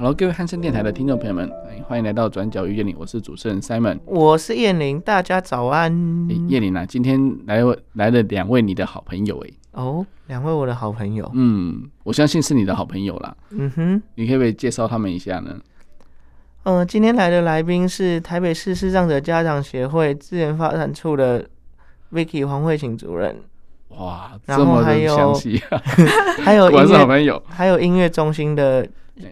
[0.00, 1.52] Hello，各位汉声电台的听众朋友们，
[1.86, 5.92] 欢迎来到转角遇见你，我是主持人 Simon，我是燕玲，大家早安。
[6.48, 7.60] 燕玲啊，今天来
[7.92, 15.54] 来了两位你的好朋友哎，哦，两位我的好朋友，嗯，我相信是你的好朋友啦，嗯哼，你可不可以介绍他们一下呢？
[16.62, 21.46] 嗯、呃，今天来的来宾是台北市视障者家长协会资源发展处的
[22.10, 23.36] Vicky 黄慧琴主任。
[23.88, 25.76] 哇，这么的详细啊！
[26.40, 28.88] 还有，我是好朋友，还有音乐中心的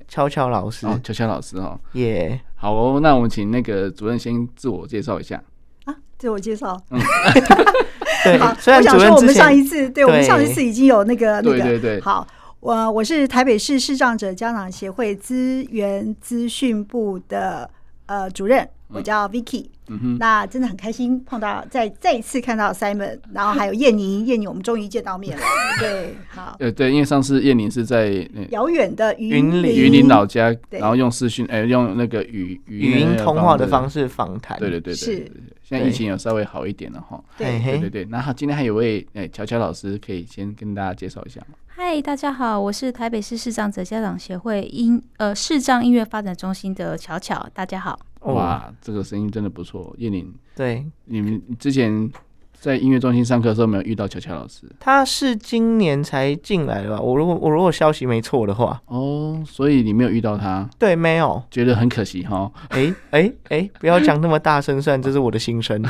[0.06, 5.42] 巧巧老师，哦，巧巧老师哦，耶，好哦，那我们请那个主任先自我介绍一下。
[5.84, 7.00] 啊，自我介绍，嗯，
[8.24, 12.26] 对，好，我想说我们上一次，对，我们上一次已经有那个那个，对对对，好。
[12.60, 17.70] 我我是台北市视障者家长协会资源资讯部的
[18.06, 19.66] 呃主任，我叫 Vicky。
[19.66, 25.42] 嗯哼，那真的很开心碰到，再再一次看到 Simon，然后还有燕宁，燕宁我们终于见到面了。
[25.78, 26.56] 对，好。
[26.58, 34.58] 呃，对，因为上次燕宁是在遥远的云林云林老家，然后用视讯，哎，用那个语语音通话的方式访谈。
[34.58, 35.32] 对对对对，是。
[35.62, 37.22] 现在疫情有稍微好一点了哈。
[37.36, 41.54] 对对对对，那好，今天还有位哎巧巧老师，可以先跟大家介绍一下吗？
[41.66, 47.98] 嗨，大家好，我是台北市视障者家长协会音呃视障音乐发展中心的乔乔，大家好。
[48.20, 50.32] 哇，这个声音真的不错，叶玲。
[50.54, 52.10] 对，你们之前
[52.52, 54.66] 在音乐中心上课的时候，没有遇到巧巧老师？
[54.80, 57.00] 他是今年才进来的吧？
[57.00, 60.68] 我如果我如果消息没错的话，哦，所以你没有遇到他？
[60.78, 62.50] 对，没有，觉得很可惜哈。
[62.70, 65.82] 哎哎哎，不要讲那么大声，虽然这是我的心声。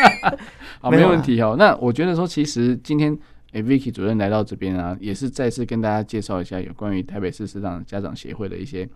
[0.80, 1.56] 好，没问题哦。
[1.58, 3.16] 那我觉得说，其实今天。
[3.54, 8.86] 哎，Vicky 主任来到这边啊，也是再次跟大家介绍一下有关于台北市市长家长协会的一些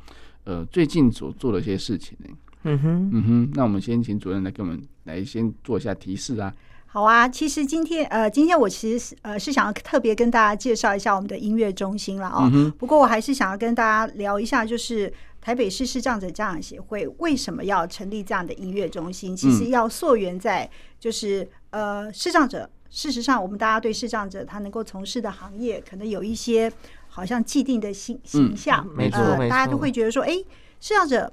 [0.44, 2.28] 呃最近所做的一些事情呢。
[2.64, 6.52] 嗯哼，嗯哼，那我们先请主任来给我们来先做一下提示啊。
[6.86, 12.50] 好啊，其实今天呃，今天我其实是呃是想要特别跟大家介绍一下我们的音乐中心了哦。
[12.52, 19.34] 嗯、不过我还是想要跟大家聊一下，就是台北市视障者家长协会为什么要成立这样的音乐中心？
[19.34, 22.68] 其实要溯源在就是呃视障者。
[22.94, 26.70] 事实上，我们大家对视障者他能够从事的行业，可能有一些
[27.08, 30.32] 好像既定的形形象，没错，呃，大家都会觉得说，哎，
[30.78, 31.32] 视障者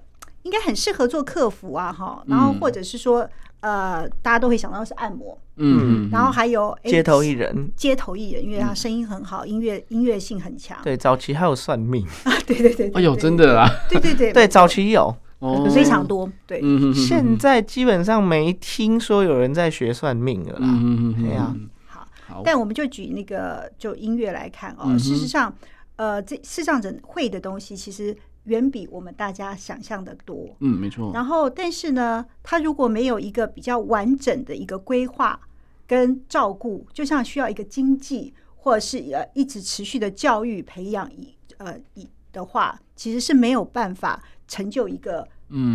[0.49, 3.29] 应该很适合做客服啊，哈，然后或者是说，
[3.59, 12.03] 呃，大家都会想到是按摩，嗯，然后还有街头艺人，街头艺人，因为他声音很好，音乐音乐性很强，对，早期还有算命。
[12.25, 15.15] 啊，对对对，哎呦，真的啦，对对对， 对，早期有。
[15.37, 16.61] 哦，非常多，对。
[16.93, 20.67] 现在基本上没听说有人在学算命了啦。
[20.67, 21.55] 嗯嗯，对啊。
[21.87, 24.97] 好，但我们就举那个就音乐来看哦。
[24.97, 25.53] 事实上，
[25.95, 28.13] 呃，这视障者会的东西其实
[28.49, 30.49] 远比我们大家想象的多。
[30.59, 31.11] 嗯，没错。
[31.13, 35.39] 然后，但是呢，他如果没有一个比较完整的一个规划
[35.87, 44.21] 跟照顾，就像需要一个经济或者是呃一直持续的教育培养以呃以的话，其实是没有办法。
[44.51, 45.21] 成就一个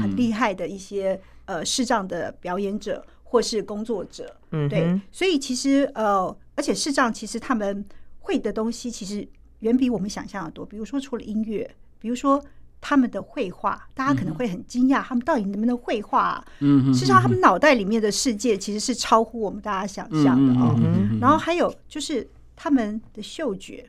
[0.03, 7.85] 很厉害的一些呃视障的表演者或是工作者，嗯，对，所以其实呃，而且视障其实他们
[8.19, 9.25] 会的东西其实
[9.61, 10.67] 远比我们想象的多。
[10.67, 12.45] 比如说除了音乐，比如说
[12.87, 16.45] 他们的绘画，大家可能会很惊讶，他们到底能不能绘画啊？
[16.61, 20.79] 嗯，事实上他们脑袋里面的世界其实是超乎我们大家想象的哦。
[21.19, 23.89] 然后还有就是他们的嗅觉。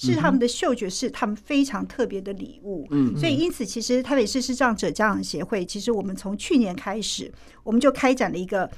[0.00, 7.28] 是他们的嗅觉是他们非常特别的礼物，嗯，所以因此其实台北市视障者家长协会，其实我们从去年开始，
[7.64, 8.70] 我们就开展了一个，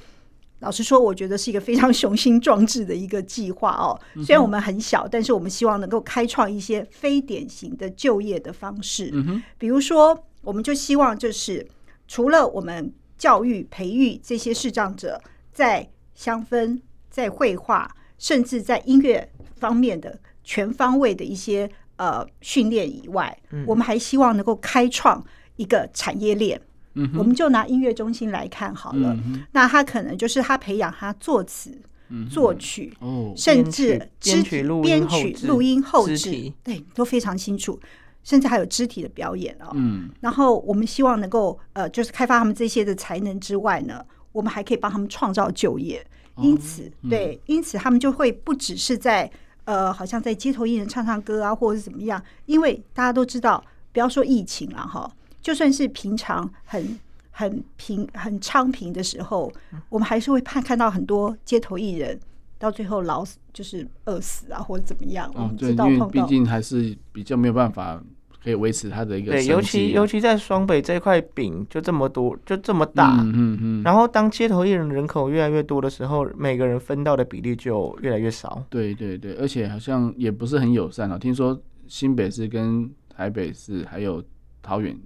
[0.61, 3.99] 老实说，我觉得是一个非常 雄心壮志的一个计划哦。
[4.23, 11.67] 虽然我们很小，但是我们希望能够开创一些非典型的就业的方式，嗯哼，比如说，我们就希望就是
[12.07, 15.21] 除了我们教育培育这些视障者
[15.51, 16.79] 在香氛、
[17.09, 20.17] 在绘画，甚至在音乐方面的。
[20.43, 25.23] 全方位的一些呃训练以外，嗯、我们还希望能够开创
[25.55, 26.59] 一个产业链。
[26.93, 31.77] 嗯、我们就拿音乐中心来看好了，嗯、那他可能就是他培养他作词、
[32.09, 37.79] 嗯、作曲，哦、甚至肢体编曲、录音后置，对，都非常清楚，
[38.23, 39.71] 甚至还有肢体的表演哦。
[39.73, 46.05] 嗯、然后我们希望能够呃，就是开发他们这些的才能之外呢，我们还可以帮他们创造就业。
[46.37, 49.31] 因此，哦嗯、对，因此他们就会不只是在。
[49.63, 52.21] 呃，好像在街头艺人唱唱歌啊，或者是怎么样？
[52.47, 53.63] 因为大家都知道，
[53.93, 55.09] 不要说疫情了哈，
[55.41, 56.99] 就算是平常很
[57.31, 59.51] 很平、很昌平的时候，
[59.89, 62.19] 我们还是会看看到很多街头艺人
[62.59, 65.31] 到最后老死，就是饿死啊，或者怎么样。
[65.35, 68.01] 哦，对，因为毕竟还是比较没有办法。
[68.43, 73.83] 可以维持它的一个、啊、对，尤其尤其在双北这块饼就这么多，就这么大，嗯嗯，嗯。
[73.83, 78.65] 然后当街头艺人人口越来越多的时候，每个人分到的比例就越来越少。
[78.67, 81.19] 对对对，而且好像也不是很友善啊。
[81.19, 81.55] 听说
[81.87, 84.23] 新北市跟台北市还有
[84.63, 84.97] 桃园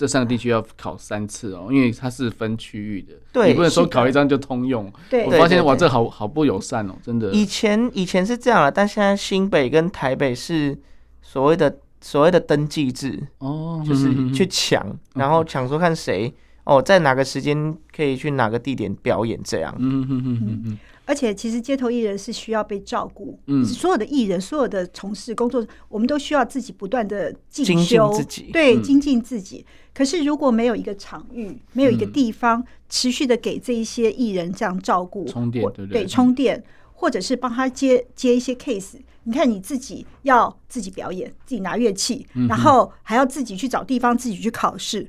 [0.00, 4.90] 这三个地区要考三次哦，因为它是分区域的，对，你不能说考一张就通用。
[5.10, 7.30] 对，我发现哇，这好好不友善哦，真的。
[7.32, 10.78] 以前以前是这样了，但现在新北跟台北是
[11.20, 11.76] 所谓的。
[12.02, 14.82] 所谓的登记制哦，就是去抢，
[15.16, 16.34] 然后抢说看谁
[16.64, 19.74] 哦，在哪个时间可以去哪个地点表演这样。
[19.78, 20.78] 嗯嗯嗯嗯。
[21.06, 29.66] 而且其实街头艺人是需要被照顾，嗯，所有的艺人，所有的从事工作，我们都需要自己不断的进修，自己对，精进自己。
[29.92, 36.62] 可是如果没有一个场域，没有一个地方持续的给这一些艺人这样照顾，充电对对，充电，
[36.92, 38.98] 或者是帮他接接一些 case。
[39.24, 45.06] 你看你自己要自己表演，自己拿乐器，然后还要自己去找地方，自己去考试。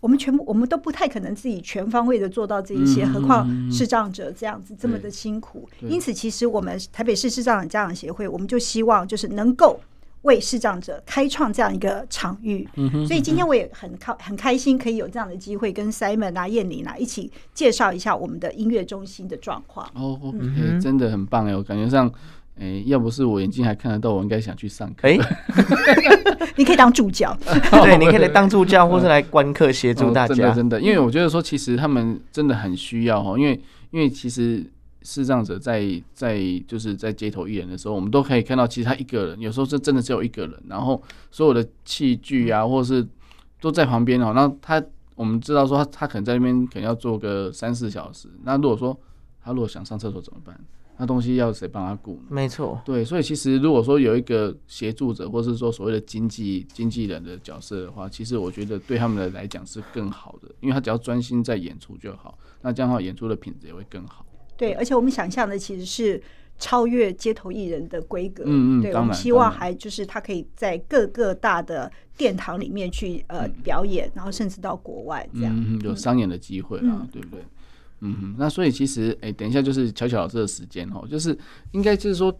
[0.00, 5.68] 我们全部我们都不太可能自己全方位的做到这一些，何况视障者这样子这么的辛苦。
[5.80, 9.80] 因此，其实我们台北市视障者家长协会，我们就希望就是能够
[10.22, 12.68] 为视障者开创这样一个场域。
[13.06, 19.84] 所以今天我也很开很开心，可以有这样的机会跟 Simon 啊、燕玲啊一起介绍一下我们的音乐中心的状况。
[19.94, 22.12] 哦，OK，真的很棒哎，我感觉上。
[22.60, 25.06] 哎、欸，要不是我眼睛还看得到，我应该想去上课。
[25.06, 30.34] 哎、欸， 你可以当助教， 对，你可以来当助教，或是来观课协助大家。
[30.34, 33.60] 真的，真的，因为我觉得说，其实他们真的很需要哈，因为
[33.90, 34.64] 因为其实
[35.02, 41.00] 视障者在在就是在街头艺人的时候，我们都可以看到，其实他一个人，有时候是真的只有一个人，然后
[41.30, 43.06] 所有的器具啊，或者是
[43.60, 44.32] 都在旁边哦。
[44.34, 44.82] 那他
[45.14, 48.98] 我们知道说他他可能在那边可能要做个三四小时，那如果说
[49.44, 50.58] 他如果想上厕所怎么办？
[50.98, 52.20] 那东西要谁帮他顾？
[52.28, 64.26] 没错，对，所以其实如果说有一个协助者，或是说所谓的经纪经纪人的角色的话，其实我觉得对他们的来讲是更好的，因为他只要专心在演出就好，那这样的话演出的品质也会更好。
[64.56, 66.20] 对，而且我们想象的其实是
[66.58, 77.44] 超越街头艺人的规格，嗯嗯，对，我们希望还就是他可以在各个大的殿堂里面去呃表演，然后甚至到国外这样，嗯，有商演的机会啊，对不对？
[78.00, 81.36] 嗯哼，那所以其实，哎、欸，等一下就是巧巧老师的时间哦，就是
[81.72, 82.30] 应该就是说，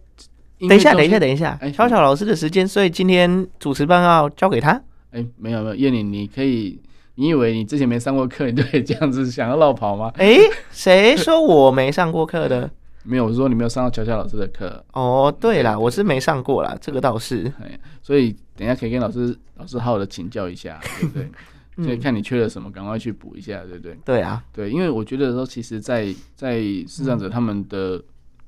[0.61, 4.73] 等一下，等一下，等一下，哎，巧巧老师的时间，所以今天主持棒要交给他。
[5.11, 6.81] 哎、欸，没有没有，燕玲，你可以，
[7.17, 10.13] 你以为你之前没上过课，你就可以这样子想要绕跑吗？
[10.17, 12.71] 哎、欸，谁说我没上过课的？
[13.05, 14.85] 没有，我是说你没有上到巧巧老师的课。
[14.93, 17.51] 哦，对啦，我是没上过啦，这个倒是。
[17.63, 21.29] 哎，所以等一下可以跟老师老师好好的请教一下，对不对？
[21.81, 23.97] 所以看你缺了什么，赶快去补一下，对不对？
[24.05, 28.03] 对啊，对，因为我觉得说，其实在，在在视障者他们的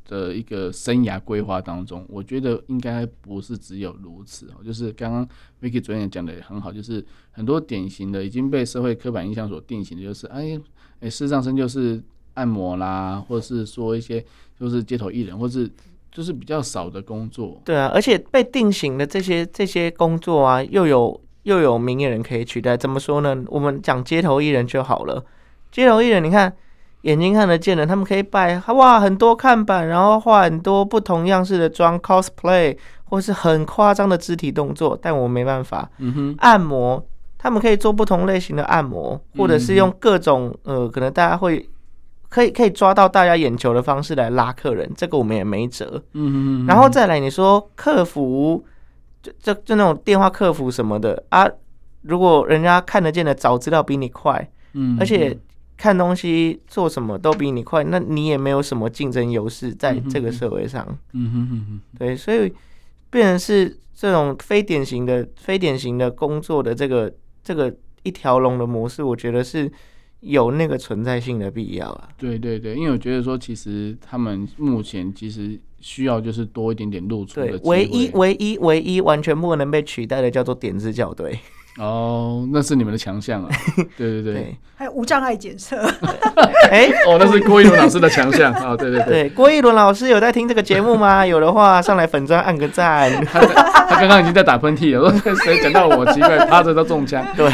[0.09, 4.65] 的一个生涯规划当中，我觉得应该不是只有如此哦。
[4.65, 5.29] 就是刚刚
[5.63, 10.61] Vicky 主任讲的也很好，就是很多典型的已经被社会刻板印象所定型的，就是哎
[10.99, 12.03] 哎，视障生就是
[12.35, 14.25] 按摩啦，或者是说一些
[14.59, 15.71] 就是街头艺人，或是
[16.11, 17.63] 就是比较少的工作。
[17.65, 21.21] 对啊，而且被定型的这些这些工作啊，又有。
[21.45, 23.37] 又有明眼人可以取代，怎么说呢？
[23.49, 25.25] 我们讲街头艺人就好了。
[25.73, 26.53] 街头艺人，你看
[27.03, 34.99] 眼睛看得见的，他们可以摆哇很多看板，然后画很多不同样式的妆，cosplay 或是很夸张的肢体动作。
[35.01, 35.89] 但我没办法。
[35.99, 36.35] 嗯哼。
[36.39, 37.03] 按摩，
[37.39, 41.67] 他们可以做不同类型的按摩，或者是用各种呃，可能大家会
[42.29, 44.91] 可以可以抓到大家眼球的方式来拉客人。
[44.95, 46.03] 这个我们也没辙。
[46.13, 46.67] 嗯哼。
[46.67, 48.63] 然后再来，你说客服。
[49.23, 51.47] 就就就那种电话客服什么的啊，
[52.03, 55.37] 如果人家看得见的找资料比你快，嗯，而且
[55.77, 62.53] 看东西做什么都比你快，那你也没有什么竞争优势在这个社会上，嗯哼哼哼，对，所以
[63.11, 67.13] 变成是这种非典型的、非典型的工作的这个
[67.43, 69.71] 这个一条龙的模式，我觉得是
[70.21, 72.09] 有那个存在性的必要啊。
[72.17, 75.61] 对对对，因为我觉得说，其实他们目前其实。
[75.81, 81.39] 需要就是多一点点露出的唯一唯一唯一完全不能被取代的叫做点字校对。
[81.79, 83.49] 哦，那是你们的强项啊！
[83.97, 85.77] 对 对对，对还有无障碍检测。
[86.71, 88.77] 哎、欸，哦，那是郭一伦老师的强项啊！
[88.77, 91.25] 对对对，郭一伦老师有在听这个节目吗？
[91.27, 93.11] 有的话，上来粉砖按个赞。
[93.25, 97.25] 他他刚刚已经在打喷嚏了，说谁讲到我奇怪，趴着都中枪。
[97.37, 97.49] 对，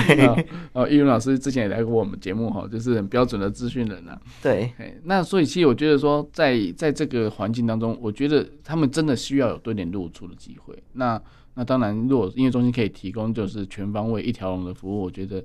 [0.72, 4.18] 哦，一伦老师之前也来过我们节目哈，就是很标准的资讯人啊。
[4.42, 4.72] 对，
[5.04, 10.74] 那所以其实我觉得说在，在在这个环境当中，我觉得他们真的需要有多点露出的机会。
[10.94, 11.20] 那
[11.58, 15.42] 那当然，如果音乐中心可以提供就是全方位一条龙的服务，我觉得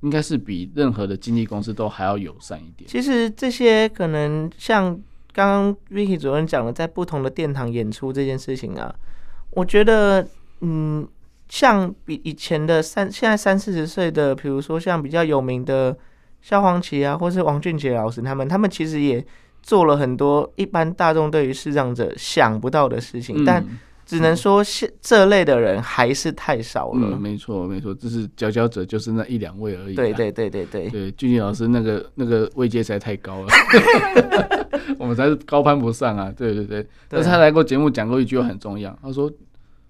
[0.00, 2.90] 应该是比任何的经纪公司都还要友善一点。
[2.90, 4.90] 其实这些可能像
[5.32, 8.92] 刚刚 Vicky 主任讲的，在不同的殿堂演出这件事情啊，
[9.52, 10.26] 我觉得，
[10.62, 11.06] 嗯，
[11.48, 15.96] 像比以前的三，现在三四十岁的，比如说像比较有名的
[16.40, 19.24] 萧煌奇啊，或是王俊杰老师他们，他们其实也
[19.62, 23.64] 做了很多一般大众对于视障者想不到的事情，嗯、但。
[24.04, 27.08] 只能说，现这类的人还是太少了。
[27.12, 29.94] 嗯，没错，没错，就是佼佼者，就是那一两位而已。
[29.94, 31.10] 对，对，对，对，对，对。
[31.12, 33.48] 俊杰老师那个那个位阶实在太高了，
[34.98, 36.32] 我们才是高攀不上啊！
[36.36, 36.86] 对，对，对。
[37.08, 39.30] 但是他来过节目讲过一句话很重要，他说：“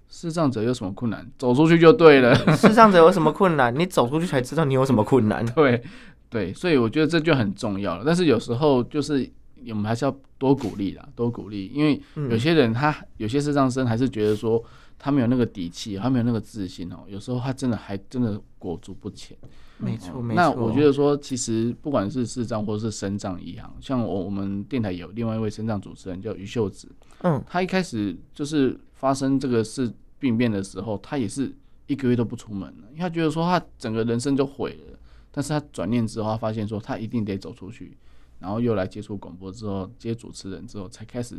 [0.09, 1.26] 视障者有什么困难？
[1.38, 2.35] 走出去就对了。
[2.57, 3.75] 视障者有什么困难？
[3.76, 5.45] 你走出去才知道你有什么困难。
[5.57, 5.83] ”对，
[6.31, 6.52] 对。
[6.52, 8.04] 所以我觉得这就很重要了。
[8.07, 9.28] 但是有时候就是。
[9.69, 12.00] 我们还是要多鼓励啦，多鼓励，因为
[12.31, 14.62] 有些人他有些视障生还是觉得说
[14.99, 17.04] 他没有那个底气，他没有那个自信哦。
[17.09, 19.37] 有时候他真的还真的裹足不前。
[19.78, 20.37] 没错，没错。
[20.37, 26.88] 那我觉得说，其实不管是视障或是身障一样，像我我们电台有另外一位身障主持人叫于秀子，
[27.23, 31.52] 嗯，他一开始就是发生这个事病变的时候，他也是
[31.88, 34.99] 一个月都不出门了，因为他觉得说他整个人生就毁了。
[35.35, 37.97] 但是他转念之后，他发现说他一定得走出去。
[38.42, 41.37] 然后又来接触广播之后，接主持人之后，才开始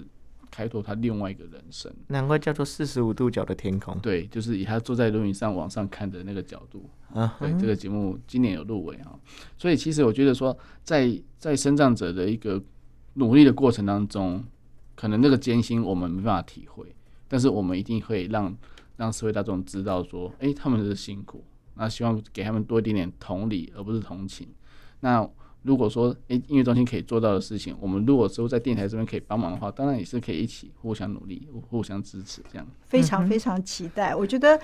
[0.49, 1.93] 开拓他另外一个人生。
[2.07, 3.99] 难怪叫做四十五度角的天空。
[3.99, 6.89] 对，就是以他坐在轮椅上往上看的那个角度。
[7.13, 9.19] 啊，对，这个节目今年有入围啊。
[9.57, 12.63] 所以其实我觉得说在，在在身障者的一个
[13.15, 14.41] 努力的过程当中，
[14.95, 16.95] 可能那个艰辛我们没办法体会，
[17.27, 18.55] 但是我们一定会让
[18.95, 21.43] 让社会大众知道说，哎、欸，他们是辛苦。
[21.75, 24.47] 那希望给他们多一点点同理，而不是同情。
[25.01, 25.29] 那。
[25.63, 32.67] 如果说诶、音乐中心可以做到的事情，我们如果说在电台这边可以帮忙的话，当然也是可以一起互相努力、互相支持这样。
[32.85, 34.59] 非常非常期待，我觉得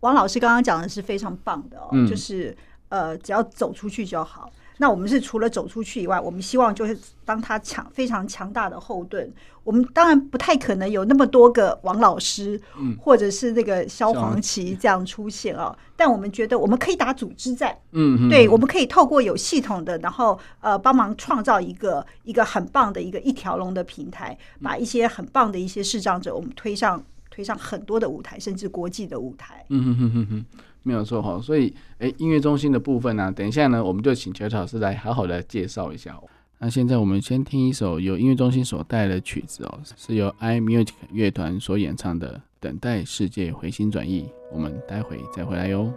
[0.00, 2.56] 王老师刚刚讲的是非常棒的哦，就是
[2.90, 4.52] 呃，只要走出去就好。
[4.78, 9.32] 那我们是除了走出去以外，我们希望就是当他强非常强大的后盾。
[9.62, 15.74] 我们当然不太可能有那么多个王老师，嗯、或者是那个萧煌奇这样出现啊。
[15.96, 27.02] 但我们觉得我们可以打组织战，嗯哼，对，我们可以透过有系统的，然后呃帮忙创造一个一个很棒的一个一条龙的平台，把一些很棒的一些视障者，我们推上
[27.34, 29.64] 推上很多的舞台，甚至国际的舞台。
[29.70, 30.44] 嗯哼哼哼哼。
[30.84, 36.14] 没有错哈，所以诶、音乐中心的部分呢、等一下呢，我们就请乔乔老师来好好的介绍一下。
[36.58, 44.22] 那现在我们先听一首由音乐中心所带来的曲子哦，是由 iMusic 乐团所演唱的《等待世界回心转意》，
[44.52, 45.92] 我们待会再回来哟。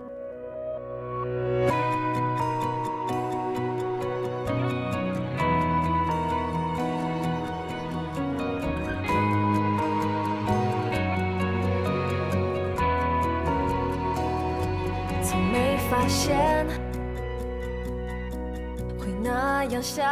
[19.82, 20.06] 想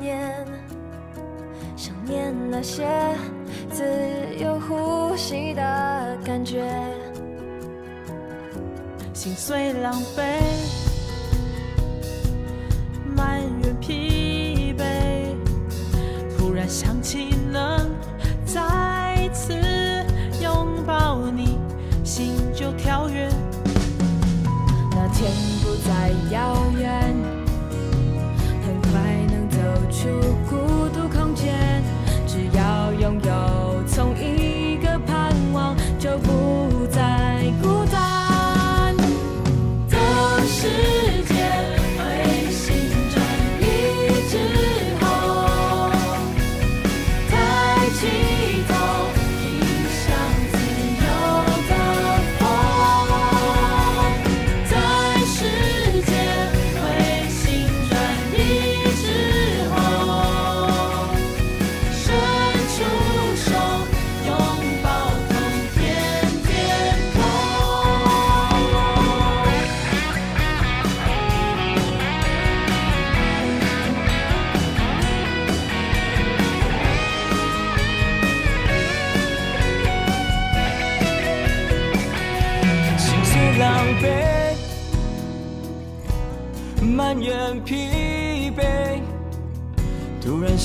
[0.00, 0.44] 念，
[1.76, 2.86] 想念那些
[3.70, 3.82] 自
[4.38, 5.62] 由呼吸的
[6.24, 6.68] 感觉，
[9.14, 10.20] 心碎狼狈，
[30.02, 30.31] 出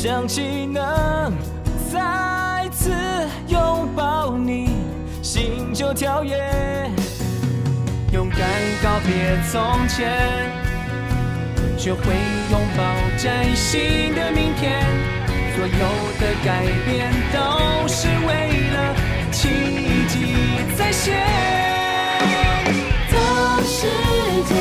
[0.08, 1.34] 想起能
[1.92, 2.94] 再次
[3.50, 4.70] 拥抱你，
[5.22, 6.90] 心就跳跃。
[8.14, 8.40] 勇敢
[8.82, 10.10] 告别从前，
[11.78, 12.00] 学会
[12.52, 12.84] 拥抱
[13.18, 14.82] 崭新的明天。
[15.58, 15.74] 所有
[16.22, 18.96] 的改变都是为了
[19.30, 19.50] 奇
[20.08, 20.16] 迹
[20.78, 21.18] 再现。
[23.12, 23.86] 的世
[24.48, 24.56] 界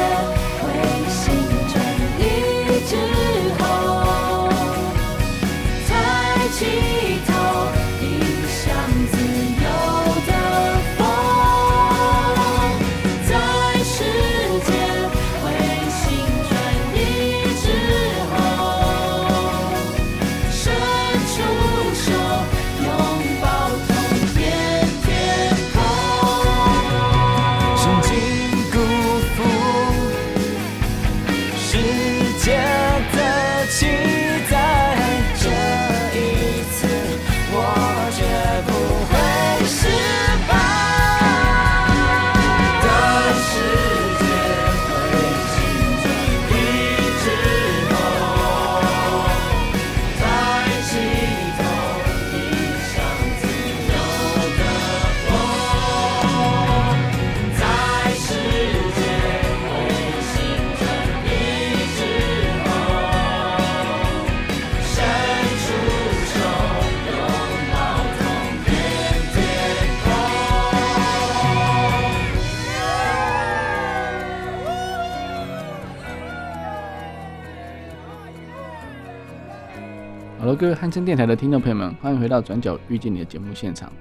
[80.58, 83.92] 各位汉声电台的听众朋友们，欢迎回到《转角遇见你》的节目现场。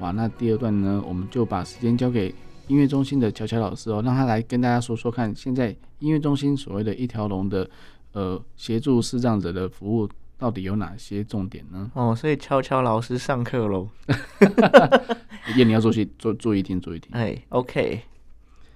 [0.00, 2.34] 哇，那第二段呢，我们就把时间交给
[2.66, 5.68] 音乐中心的乔乔老师哦，让他来跟大家说说看，现在
[6.00, 7.70] 音乐中心所谓的一条龙的
[8.12, 11.88] 呃协助视障者的服务到底有哪些重点呢？
[11.94, 13.88] 哦，所以乔乔老师上课喽。
[15.54, 17.12] 叶，你要注意注注意听，注意听。
[17.12, 18.00] 哎，OK。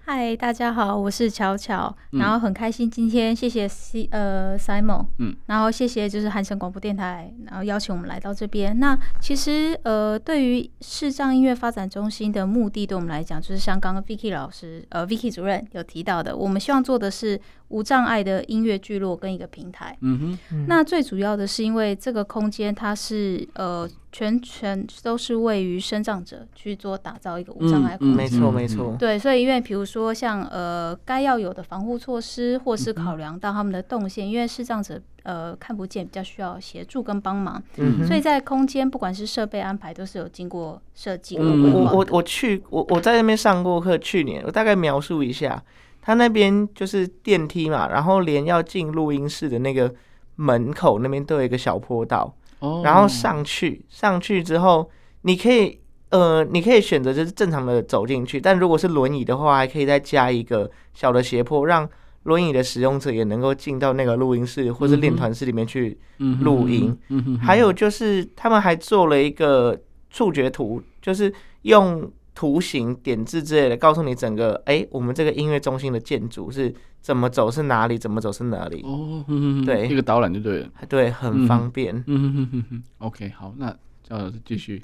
[0.06, 8.78] 嗨，大家好，我是巧巧，然后很开心今天谢谢 C 呃 Simon，嗯，然后谢谢就是汉声广播电台，然后邀请我们来到这边。
[8.78, 17.40] 那其实呃，对于视障音乐发展中心的目的，对我们来讲，就是像刚刚 Vicky 老师呃 Vicky 主任有提到的，我们希望做的是
[17.74, 19.96] 无障碍的音乐聚落跟一个平台。
[20.00, 23.88] 嗯哼，嗯那最主要的是因为这个空间它是呃。
[24.14, 28.94] 全全都是位于生长者去做打造一个无障碍空间，没错没错。
[28.96, 41.90] 对，所以因为比如说像呃该要有的防护措施，或是考量到他们的动线，因为视障者呃看不见，比较需要协助跟帮忙，嗯所以在空间不管是设备安排都是有经过设计和规划。
[41.90, 45.60] 我我我去我我在那边上过课，去年我大概描述一下，
[46.04, 49.90] 他那边就是电梯嘛，然后连要进录音室的那个
[50.36, 52.36] 门口那边都有一个小坡道。
[52.82, 54.90] 然后上去，上去之后，
[55.22, 61.86] 你可以，呃，你可以选择就是正常的走进去，但如果是轮椅的话，还可以再加一个小的斜坡，让
[62.22, 65.98] 轮椅的使用者也能够进到那个录音室或是练团室里面去
[66.40, 66.96] 录音。
[67.42, 71.30] 还有就是他们还做了一个触觉图，就是
[71.62, 76.74] 用图形点字之类的，告诉你整个，哎，我们这个音乐中心的建筑是。
[77.04, 77.98] 怎么走是哪里？
[77.98, 78.80] 怎么走是哪里？
[78.82, 79.22] 哦，
[79.66, 81.94] 对，一个导览就对了，对，很方便。
[82.06, 84.82] 嗯哼哼哼，OK，好，那赵老师继续。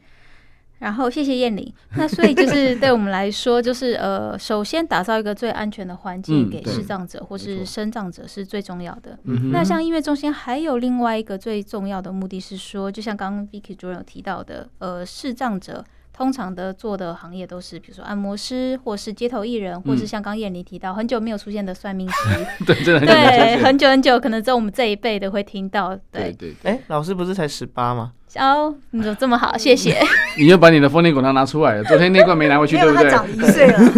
[0.81, 1.73] 然后谢谢燕玲。
[1.97, 9.19] 那所以就是对我们来说，就是呃，首先打造一个最安全的环境给视障者或是身障者是最重要的。
[9.25, 15.83] 嗯、那像音乐中心还有另外一个最重要的目的是说，就像刚刚 Vicky 主任有提到的，呃，视障者。
[16.21, 22.15] 通常的做的行业都是，比如说按摩师，或是街头艺人，或是像刚燕妮提到很久没有出现的算命师。
[22.67, 25.99] 对，真的对，很久很久，可能在我们这一辈的会听到。
[26.13, 26.55] 对对。
[26.65, 28.13] 哎，老师不是才十八吗？
[28.37, 29.57] 哦，你怎么这么好？
[29.57, 29.99] 谢谢。
[30.37, 33.05] 你又把你的丰年果糖拿出来了，昨天那罐没拿回去，对不对？
[33.05, 33.79] 他长一岁了，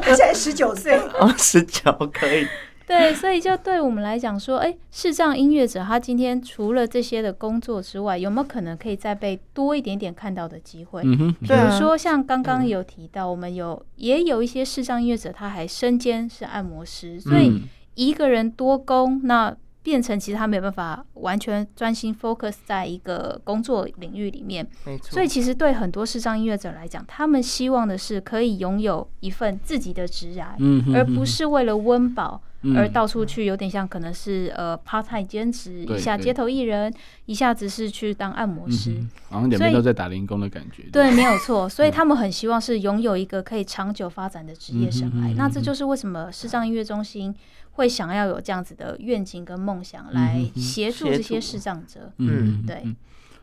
[0.00, 0.96] 对，现在十九岁。
[1.20, 2.46] 哦，十九可以。
[2.86, 11.00] 对，所以就对我们来讲说，哎，视障音乐者他今天除了这些的工作之外，有没有可能可以再被多一点点看到的机会？
[11.04, 17.62] 嗯哼，比如说像刚刚有提到，我们有也有一些视障音乐者，他还身兼是按摩师，所以
[17.94, 24.66] 一个人多工，那变成其实他没有办法完全专心 focus 在一个工作领域里面。
[24.84, 32.42] 没错，所以其实对很多视障音乐者来讲，他们希望的是可以拥有一份自己的职涯，嗯，而不是为了温饱。
[32.76, 36.92] 而到处去，有点像可能是呃 part time 兼职一下街头艺人，
[37.26, 40.84] 一下子是去当按摩师，嗯、好像两边都在打零工的感觉。
[40.90, 41.68] 对，没有错。
[41.70, 45.32] 所以他们很希望是拥有一个可以长久发展的职业生涯。
[45.32, 47.34] 嗯、那这就是为什么视障音乐中心
[47.72, 52.12] 会想要有这样子的愿景跟梦想来协助这些视障者。
[52.18, 52.82] 嗯，对。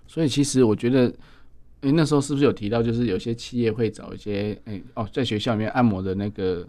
[0.08, 1.08] 所以其实我觉得，
[1.82, 6.68] 哎、欸，那时候是不是有提到，就是有些企业会找一些，哎、欸，哦，在学校里面按摩的那个。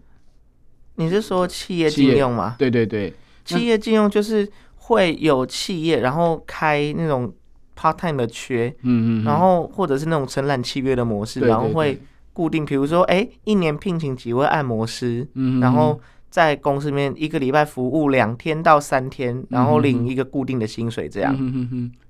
[0.96, 2.57] 你是说企业禁用吗？
[2.59, 3.12] 对对对，
[3.44, 7.33] 企业禁用就是会有企业，然后开那种
[7.74, 11.98] part time 的缺，嗯嗯，然后或者是那种承揽契约的模式，然后会
[12.33, 21.35] 固定，比如说，哎，一年聘请几位按摩师，嗯，然后在公司里面一个礼拜服务两天到三天，然后领一个固定的薪水，这样。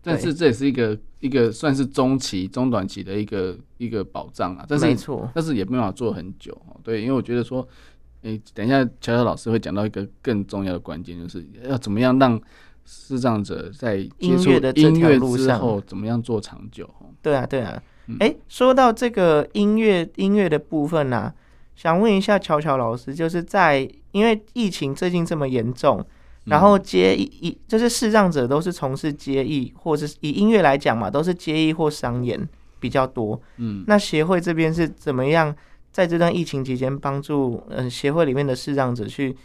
[0.03, 7.67] 但是这也是一个一个算是中期、中短期的一个一个保障啊，但是没错，但是也没办法做很久，对，因为我觉得说。
[8.55, 12.41] 等一下，乔乔老师会讲到一个更重要的关键，就是要怎么样让
[12.85, 16.89] 视障者在接触音乐之后，怎么样做长久。
[17.21, 17.83] 对啊，对啊。
[18.21, 21.35] 哎、欸，说到这个音乐音乐的部分呢、啊，
[21.75, 26.05] 想问一下乔乔老师，就是在因为疫情最近这么严重，
[26.45, 32.49] 然后接艺就是视障者都是从事接艺，或者是以音乐来讲嘛，都是接艺或商演
[32.81, 33.41] 比较多。
[33.57, 35.55] 嗯，那协会这边是怎么样？
[35.93, 39.37] 在这段疫情期间，帮助嗯协会里面的视障者去，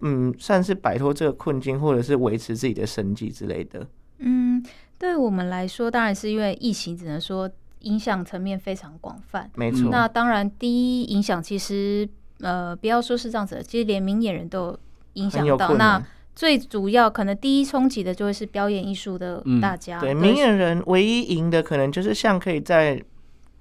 [0.00, 3.86] 嗯，算是摆脱这个困境，或者是维持自己的生计之类的。
[4.18, 4.64] 嗯，
[4.98, 7.48] 对我们来说，当然是因为疫情，只能说
[7.80, 9.50] 影响层面非常广泛。
[9.54, 9.90] 没错。
[9.90, 12.08] 那当然，第一影响其实
[12.40, 14.74] 呃，不要说视障者，其实连明眼人都
[15.12, 15.74] 影响到。
[15.74, 16.02] 那
[16.34, 19.98] 最主要可能第一冲击的就会是表演艺术的大家。
[19.98, 22.98] 嗯、对，明眼人唯一赢的可能就是像可以在。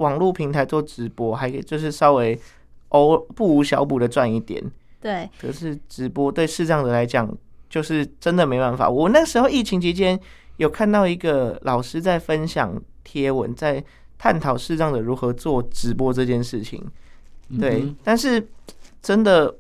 [0.01, 2.37] 网络平台做直播，还可以就是稍微
[2.89, 4.61] 哦不无小补的赚一点。
[4.99, 7.31] 对，可是直播对视障者来讲，
[7.69, 8.89] 就是真的没办法。
[8.89, 10.19] 我那时候疫情期间
[10.57, 13.83] 有看到一个老师在分享贴文，在
[14.17, 16.83] 探讨视障者如何做直播这件事情。
[17.59, 18.45] 对，嗯、但是
[19.01, 19.55] 真的。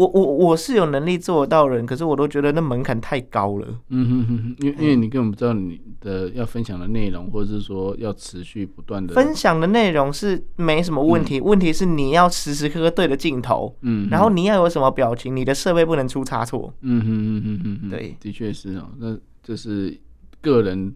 [0.00, 3.66] 我我我是有能力做得到人，可是我都觉得那门槛太高了。
[3.90, 16.72] 嗯哼哼，因为因为你根本不知道你的要分享的内容，或者是说要持续不断的分享的内容是没什么问题，嗯、问题是你要时时刻刻对着镜头，嗯，然后你要有什么表情，你的设备不能出差错。
[16.80, 19.94] 嗯哼哼哼嗯哼，对，的确是哦，那这是
[20.40, 20.94] 个人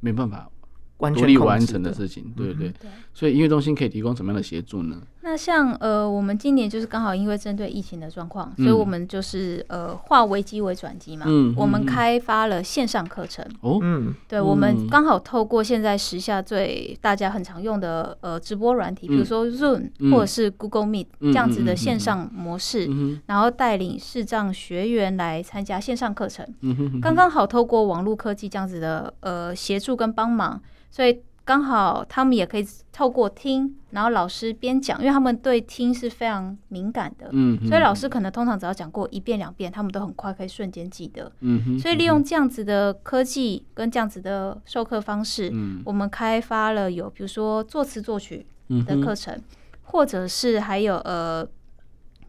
[0.00, 0.48] 没办法
[0.96, 2.70] 完全完成的事情，对对？
[2.70, 2.90] 对。
[3.18, 4.96] 所以音乐中心可以提供什么样的协助呢？
[5.22, 11.26] 那像呃，我们今年就是刚好因为针对疫情的状况，嗯、所以我们就是呃，化危机为转机嘛。
[11.26, 13.44] 嗯，我们开发了线上课程。
[13.60, 26.46] 哦，嗯，对，我们刚好透过现在时下最大家很常用的呃直播软体，比如说 Zoom、嗯、或者是 Google Meet、嗯、这样子的线上模式，嗯、然后带领视障学员来参加线上课程。
[26.60, 31.18] 嗯，刚刚好透过网络科技这样子的呃协助跟帮忙，所以。
[31.48, 48.44] 刚好他们也可以透过听，然后老师边讲，因为他们对听是非常敏感的，嗯，所以老师可能通常只要讲过一遍两遍，他们都很快可以瞬间记得，嗯，所以利用这样子的科技跟这样子的授课方式，嗯，我们开发了有比如说作词作曲
[48.86, 49.44] 的课程，嗯、
[49.84, 51.48] 或者是还有呃。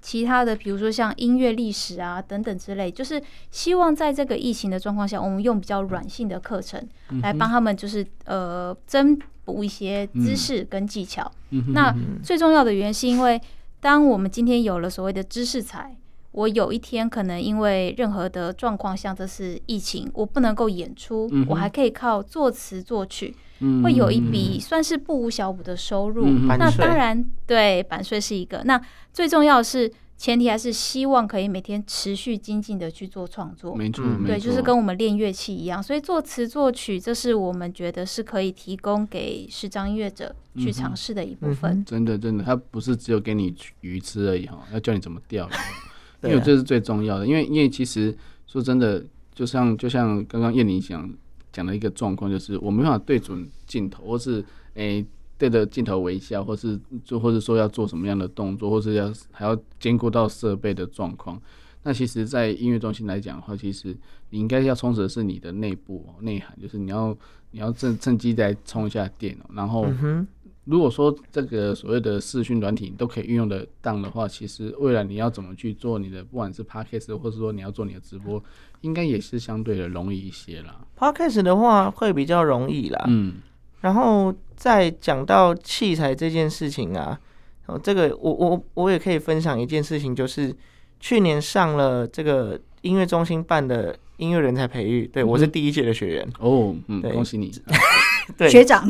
[0.02, 6.82] 其他的，比如说像音乐历史啊等等之类，就是希望在这个疫情的状况下，我们用比较软性的课程
[7.22, 11.32] 来帮他们，就是呃增补一些知识跟技巧。
[11.74, 13.42] 那最重要的原因是因为，
[13.80, 15.96] 当我们今天有了所谓的知识才，
[16.32, 23.36] 我有一天可能因为任何的状况，像这是疫情，我不能够演出，我还可以靠作词作曲，
[23.84, 26.26] 会有一笔算是不无小补的收入。
[26.48, 28.62] 那当然，对版税是一个。
[28.66, 28.80] 那
[29.14, 33.76] 最重要的是，前提还是希望可以每天持续精进的去做创作。
[33.76, 35.82] 没错，对，就是跟我们练乐器一样。
[35.82, 41.84] 所以作词作曲，这是我们觉得是可以提供给视障音乐者去尝试的一部分。
[41.86, 45.50] 真的，真的，他不是只有给你鱼吃而已哈，要教你怎么钓。
[46.22, 48.14] 因为这是最重要的，因为因为其实
[48.46, 49.02] 说真的，
[49.34, 51.10] 就像就像刚刚燕妮讲
[51.52, 54.44] 讲的一个状况，就是我没办法对准镜头，或是
[54.76, 55.06] 诶、欸、
[55.38, 61.42] 对着镜头微笑，或是就或者说要做什么样的动作，或是要还要兼顾到设备的状况。
[61.84, 63.96] 那其实，在音乐中心来讲的话，其实
[64.30, 67.18] 你应该要充实的是你的内部内涵，就是你要
[67.52, 69.86] 你要趁趁机再充一下电哦，然后。
[70.02, 70.28] 嗯
[70.66, 78.44] 如果说这个所谓的视讯软体都可以运用得当的话，其实未来你要怎么去做你的，不管是 Podcast 或是说你要做你的直播，
[78.82, 80.76] 应该也是相对的容易一些啦。
[80.98, 83.06] Podcast 的话会比较容易啦。
[83.08, 83.36] 嗯，
[83.82, 87.20] 然后再讲到器材这件事情啊，
[87.68, 90.56] 哦，这个我我我也可以分享一件事情，就是
[91.00, 97.52] 去年上了这个音乐中心办的音乐人才培育，对、嗯、我是第一届的学员哦，嗯，恭喜你。
[98.38, 98.88] 对学长，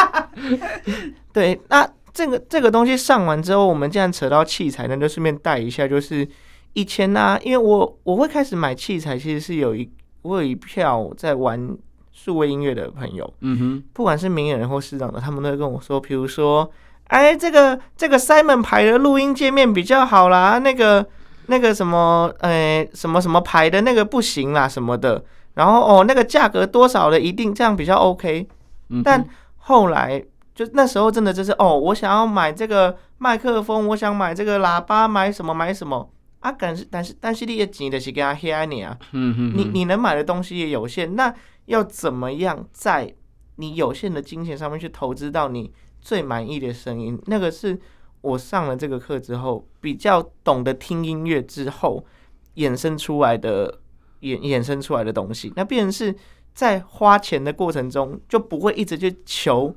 [1.32, 6.28] 对，那这个这个东西上完之后，我们既然扯到器材，那就顺便带一下，就是
[6.74, 9.90] 以前呢、啊，因为我我会开始买器材，其实是有一
[10.22, 11.76] 我有一票在玩
[12.12, 16.70] 数位音乐的朋友，嗯哼，不管是明眼人或市长的，他们都会跟我说，比如说，
[17.08, 21.04] 哎，这个这个 Simon 牌的录音界面比较好啦，那个
[21.46, 25.24] 那个什么，哎，什么什么牌的那个不行啦，什么的。
[25.54, 28.48] 然后哦，那个价格多少的一定这样比较 OK，
[29.04, 29.24] 但
[29.58, 30.20] 后来
[30.52, 36.10] 就那时候真的就是哦，我想要买这个麦克风，我想买这个喇叭，买什么买什么
[36.44, 36.52] 啊？
[36.52, 43.12] 但是但是但是你也钱的是给他黑你啊，你你能买的东西也有限，那要怎么样在
[43.56, 47.20] 你有限的金钱上面去投资到你最满意的声音？
[47.26, 47.80] 那个是
[48.20, 52.04] 我上了这个课之后，比较懂得听音乐之后
[52.56, 53.80] 衍生出来的。
[54.24, 56.16] 衍衍生出来的东西，那变成是
[56.54, 59.76] 在花钱的过程中，就不会一直去求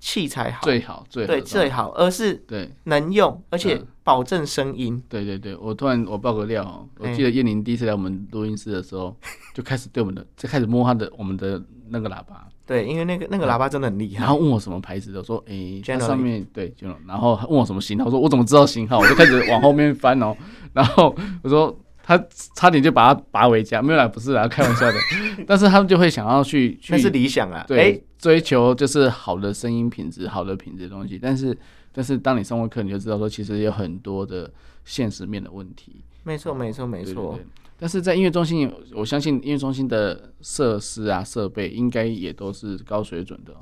[0.00, 5.02] 器材好，最好最好对最好，而是对能用，而且保证声音。
[5.08, 9.16] 对对对，我突然我爆个料哦，我记得叶玲第一次来我们录音室的时候，
[9.52, 12.46] 就开始对我们的就开始摸他的我们的那个喇叭。
[12.66, 14.20] 对，因为那个那个喇叭真的很厉害。
[14.20, 18.98] 然后问我什么牌子的，我说诶，它上面对，就然后问我什么型号，我说我怎么知道型号？
[18.98, 20.36] 我就开始 往后面翻哦，
[20.72, 21.76] 然后我说。
[22.06, 22.22] 他
[22.54, 24.98] 差点就把它拔回家，没有啦，不是啦，开玩笑的。
[25.48, 31.18] 但是他们就会想要去，去那是理想啊，对，欸、追求就是好的声音品质、好的品质的东西。
[31.18, 31.56] 但是，
[31.94, 34.52] 但是当你上过课，你就知道说，其实有很多的
[34.84, 36.02] 现实面的问题。
[36.24, 37.40] 没错，没错，没错。
[37.78, 43.56] 但是在音乐中心，我相信音乐中心的设施啊、设备应该也都是高水准的。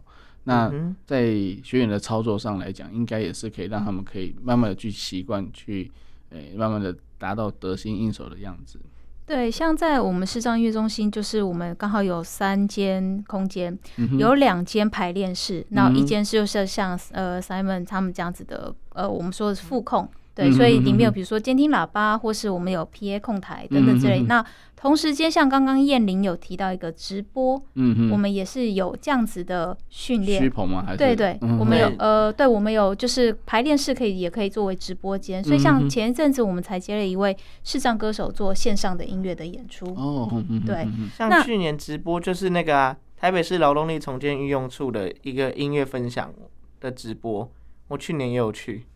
[0.45, 0.73] 那
[1.07, 1.31] 在
[1.63, 5.93] 学员的操作上来讲，应该也是可以让他们可以慢慢的去习惯，去
[6.31, 6.97] 诶、欸，慢慢的。
[7.23, 8.81] 达到得心应手的样子。
[9.25, 20.09] 对，像在我们视障音乐中心，就是我们刚好有三间空间，嗯有两间排练室，然后一间是就是像呃 Simon 他们这样子的，呃，我们说的是副控。
[20.35, 24.23] 对，所以里面有比如说监听喇叭，或是我们有 PA 控台等等之类。
[24.23, 30.43] 那同时间，像刚刚燕玲有提到一个直播，嗯哼，我们也是有这样子的训练。
[30.43, 30.83] 虚棚吗？
[30.87, 35.45] 还是对对，我们有呃，对我们有就是排练室可以也可以作为直播间。
[35.45, 39.87] 所以像前一阵子我们才接了一位视障歌手做线上的音乐的演出。
[39.95, 46.33] 哦，对，像去年直播就是那个啊，台北市劳动力重建运用处的一个音乐分享
[46.81, 47.49] 的直播，
[47.89, 48.87] 我去年也有去。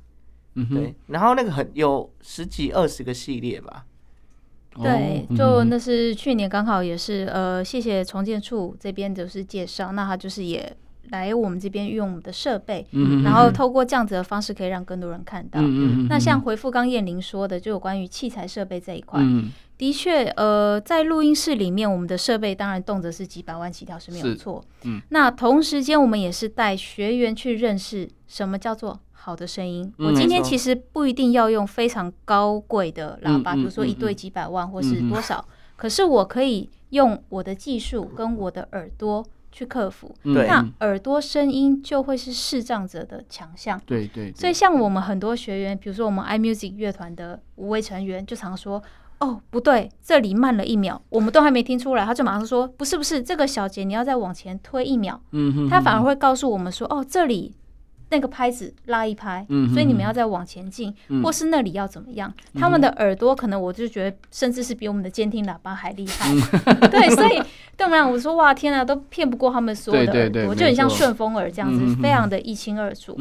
[0.56, 3.84] 嗯、对，然后那个很有十几二十个系列吧。
[4.82, 10.70] 对，就那是去年刚好也是呃，谢谢重建处这边就是介绍，那他就是也
[11.08, 15.60] 来我们这边用我们的设备，嗯，然后透过这样子的方式可以让更多人看到。
[15.62, 24.62] 嗯，那像回复刚燕玲说的，就有关于器材设备这一块，嗯，的确呃，在录音室里面，我们的设备当然动辄是几百万起跳是没有错。
[24.84, 29.00] 嗯，那同时间我们也是带学员去认识什么叫做。
[29.26, 40.14] 好的声音，我今天其实不一定要用非常高贵的喇叭，比如说一对几百万或是多少，可是我可以用我的技术跟我的耳朵去克服。
[40.22, 43.80] 那耳朵声音就会是视障者的强项。
[43.84, 44.32] 对对。
[44.32, 48.80] 所以像我们很多学员，比如说我们 iMusic 乐团的五位成员，就常说
[49.18, 55.20] ：“哦，不对，这里慢了一秒，我们都还没听出来。”他就马上说：“不是不是，这个小节你要再往前推一秒。”
[55.68, 57.56] 他反而会告诉我们说：“哦，这里。”
[58.08, 62.32] 那个拍子拉一拍，所以你们要再往前进，或是那里要怎么样？
[62.54, 66.32] 他们的耳朵可能我就觉得，甚至是比我们的监听喇叭还厉害。
[66.88, 67.42] 对，所以
[67.76, 73.16] 对我们俩我说哇天啊，都骗不过他们所有的耳朵，就很像顺风耳这样子，非常的一清二楚。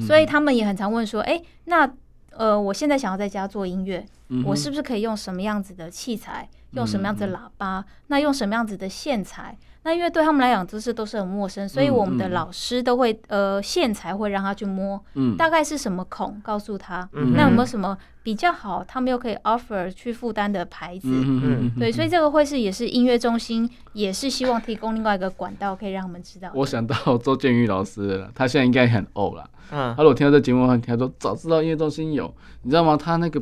[0.00, 1.90] 所以他们也很常问说，哎，那
[2.36, 4.04] 呃，我现在想要在家做音乐，
[4.44, 6.48] 我是不是可以用什么样子的器材？
[6.72, 7.84] 用什么样子的喇叭？
[8.06, 9.56] 那用什么样子的线材？
[9.84, 15.02] 那因为对他们来讲，这些都是很陌生，所以我们的老师都会呃线材会让他去摸，
[15.36, 17.08] 大概是什么孔，告诉他。
[17.12, 21.08] 那有没有什么比较好，他们又可以 offer 去负担的牌子？
[21.08, 26.52] 嗯对，所以这个会是也是音乐中心，也是希望提供另外一个管道，可以让他们知道。
[26.54, 29.50] 我想到周建宇老师了，他现在应该很 old 了。
[29.72, 32.96] 嗯，他如果听到这节目，他说早知道音乐中心有，你知道吗？
[32.96, 33.40] 他那个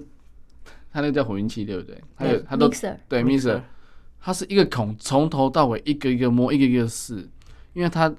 [0.90, 2.00] 他那个叫混音器，对不对？
[2.14, 2.66] 还有他都
[3.09, 3.61] 对 mixer。
[4.20, 7.26] 它是一个孔，从头到尾一个一个摸，一个一个试，
[7.72, 8.12] 因为他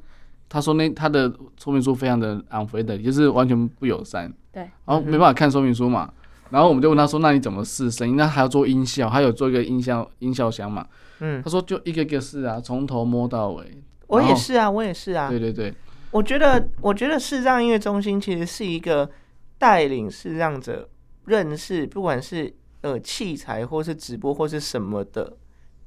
[0.49, 4.31] 他说那他的说明书非常的 unfriendly，就是完全不友善。
[4.51, 6.11] 对，然后没办法看说明书嘛，
[6.49, 8.17] 然后我们就问他说：“那你怎么试声音？
[8.17, 10.85] 那还要做音效，还有做一个音效音效箱嘛？”
[11.23, 13.81] 嗯，他说就一个一个试啊，从头摸到尾。
[14.07, 15.29] 我也是啊，我也是啊。
[15.29, 15.73] 对对对，
[16.09, 19.09] 我觉得我觉得视障音乐中心其实是一个
[19.57, 20.89] 带领视障者
[21.25, 25.37] 认识，不管是呃器材或是直播或是什么的。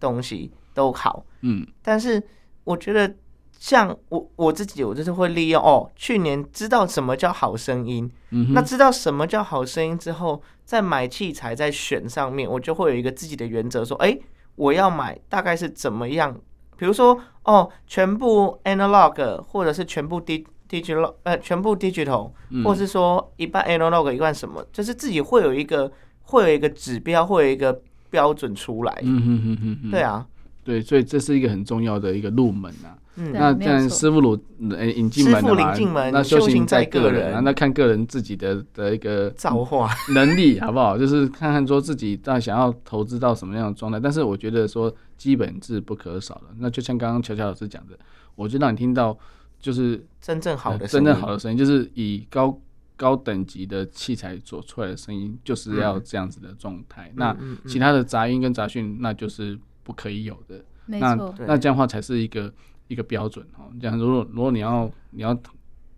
[0.05, 2.23] 东西都好，嗯，但是
[2.64, 3.11] 我觉得
[3.59, 14.19] 像我我自己，我就是会利用哦，去年知道什么叫好声音，嗯，那知道什么叫好声音之后，在买器材在选上面，我就会有一个自己的原则，说，哎，
[14.57, 16.38] 我要买大概是怎么样？
[16.77, 22.31] 比如说，哦，全部 analog，或者是全部 digital，呃，全部 digital，
[22.62, 25.90] 或是说一半 analog，一半什么，就是自己会有一个
[26.25, 27.81] 会有一个指标，会有一个。
[28.14, 30.24] 标准出来，嗯哼哼哼哼，对啊，
[30.62, 32.94] 对，所以这是一个很重要的一个入门啊。
[33.16, 34.38] 嗯，那既然师傅鲁
[34.70, 40.96] 呃引进门的嘛，那修行在个人啊，那看个人自己的的一个造化能力好不好？
[40.98, 43.98] 就是看看说自己到底想要投资到什么样的状态。
[43.98, 46.55] 但是我觉得说基本是不可少的。
[46.59, 47.98] 那就像刚刚乔乔老师讲的，
[48.37, 49.16] 我就让你听到
[49.59, 52.57] 就是真正好的真正好的声音，就是以高。
[52.97, 57.37] 高等级的器材做出来的声音就是要这样子的状态，嗯，那
[57.69, 60.65] 其他的杂音跟杂讯那就是不可以有的。
[60.87, 62.53] 没那那这样的话才是一个
[62.87, 63.73] 一个标准哦。
[63.81, 65.37] 这样如果如果你要你要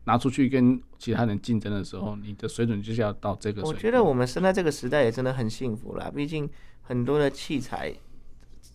[0.04, 3.74] 拿出去跟其他人竞争的时候，你的水准就是要到这个水准。
[3.76, 6.48] 我觉得我们生在这个时代也真的很幸福啦，毕竟
[6.82, 7.92] 很多的器材，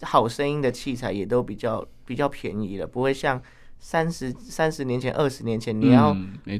[0.01, 3.41] 好声音的器材也都比较比较便宜了，不会像。
[3.83, 6.15] 三十三十年前，二十年前，你要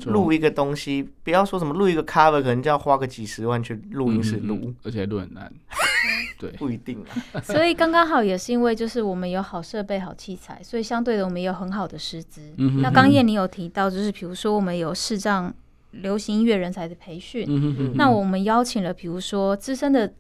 [0.07, 5.49] 录一个东西，不要说什么录一个 cover，可能就要花个几十万去录音室录，而且录很难。
[6.39, 6.97] 对，不一定
[7.34, 7.39] 啊。
[7.45, 12.41] 所以刚刚好也是因为就是我们有好设备、好器材，所以相对的我们也有很好的师资。
[12.81, 15.53] 那刚燕你有提到，就是比如说我们有视障
[15.91, 20.12] 流行音乐人才的培训，那我们邀请了比如说资深的。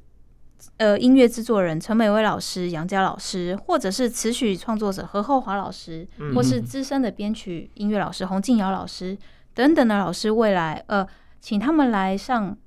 [0.77, 9.17] 呃，音乐制作人陈美薇老师、杨佳老师，或者是词曲创作者何厚华老师，或是资深的编曲音乐老师洪静瑶老师
[9.53, 11.07] 等等的老师，未来呃，
[11.39, 12.57] 请他们来上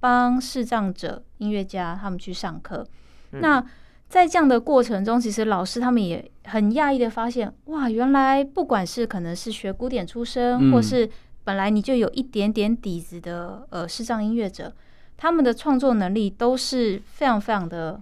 [0.00, 2.86] 帮视障者音乐家他们去上课。
[3.30, 3.64] 那
[4.08, 11.08] 在这样的过程中，其实老师他们也很讶异的发现，哇，原来不管是可能是学古典出身，嗯、或是
[11.44, 14.74] 本来你就有一点点底子的呃视障音乐者，
[15.22, 17.96] 他们的创作能力都是非常非常的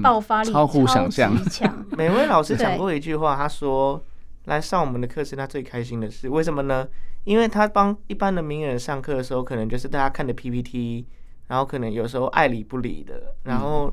[0.00, 1.68] 爆发力，嗯、超乎想象强。
[1.98, 4.00] 美薇老师讲过一句话，他说
[4.46, 6.86] ：“来上我们的课是他最开心的事，为什么呢？
[7.24, 11.04] 因为他帮一般的名人上课的时候，可能就是大家看的 PPT，
[11.48, 13.92] 然后可能有时候爱理不理的，然后。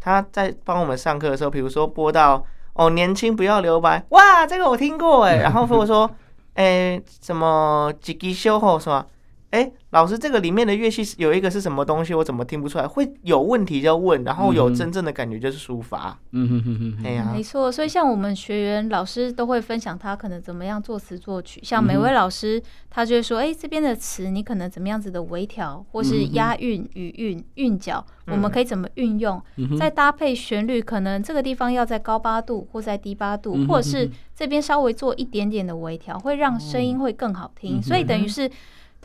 [0.00, 6.10] 他在帮我们上课的时候，比如说播到哦，年轻不要留白，哇，这个我听过哎，然后或者说，
[6.54, 9.06] 哎、欸，什么几级修后是吧？
[9.54, 12.12] 哎、欸，老师，这个里面的乐器有一个是什么东西？
[12.12, 12.88] 我怎么听不出来？
[12.88, 16.18] 会有问题就问，然后有真正的感觉就是抒发。
[16.32, 17.70] 嗯哼哼哼，哎呀，没错。
[17.70, 21.60] 所以像我们学员老师都会分享他可能怎么样作词作曲。
[21.62, 29.40] 像每位老师，他就会说，哎、欸，这边的词你可能怎么样子的微调，或是押韵、语韵、韵脚，我们可以怎么运用？
[29.78, 37.80] 再搭配旋律，可能这个地方要在高八度，或在低八度，或者是这边稍微做一点点的微调，会让声音会更好听。
[37.80, 38.50] 所以等于是。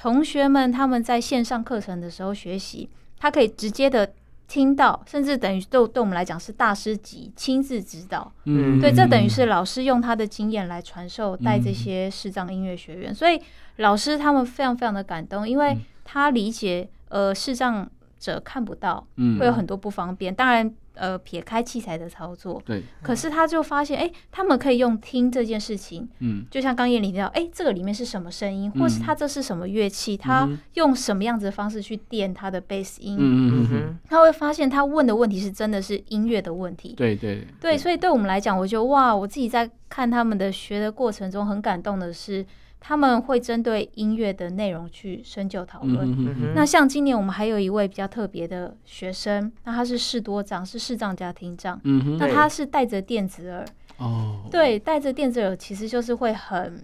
[0.01, 4.09] 同学们他们在线上课程的时候学习，他可以直接的
[4.47, 8.31] 听到，甚至等于对对我们来讲是大师级亲自指导。
[8.45, 13.41] 嗯，对，这等于是老师用他的经验来传授带这些视障音乐学员，所以
[13.75, 17.85] 老师他们非常非常的感动，因为他理解呃视障
[18.17, 19.05] 者看不到，
[19.37, 20.73] 会有很多不方便，当然。
[20.99, 42.45] 呃，撇开器材的操作，对，可是他就发现，哎、欸，他们可以用听这件事情，嗯，就像刚叶林提到，哎、欸，这个里面是什么声音，嗯、或是他这是什么乐器，他用什么样子的方式去垫他的贝斯音，嗯嗯嗯，他会发现他问的问题是真的是音乐的问题，对对对，对，所以对我们来讲，我觉得哇，我自己在看他们的学的过程中，很感动的是。
[42.79, 46.53] 他们会针对音乐的内容去深究讨论。
[46.55, 51.79] 那像今年我们还有一位比较特别的学生，那他是视多障，是视障加听障。
[51.83, 53.65] 嗯、哼那他是戴着电子耳。
[53.97, 54.47] 哦。
[54.49, 56.81] 对，戴着电子耳其实就是会很，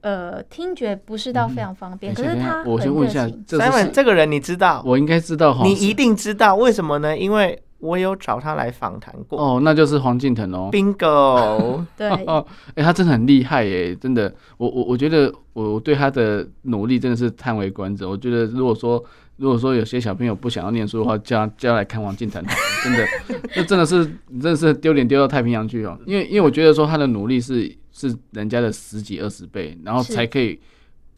[0.00, 2.12] 呃，听觉不是到非常方便。
[2.12, 4.82] 嗯、可是他，我先问一下，，Simon 这个人你知道？
[4.84, 5.64] 我应该知道哈。
[5.64, 7.16] 你一定知道，为什么呢？
[7.16, 7.62] 因为。
[7.78, 9.38] 我有找他来访谈过。
[9.40, 18.04] 哦，那就是黄敬腾哦，Bingo， 对，哦， 哎，他真的很厉害耶，真的，我我我觉得我对他的努力真的是叹为观止。
[18.04, 19.02] 我觉得如果说
[19.36, 22.44] 如果说有些小朋友不想要念书的话，叫叫来看黄敬腾，
[22.82, 23.06] 真的，
[23.54, 24.04] 那真的是
[24.40, 25.96] 真的是丢脸丢到太平洋去哦。
[26.04, 30.58] 因为因为我觉得说他的努力是是人家的十几二十倍，然后才可以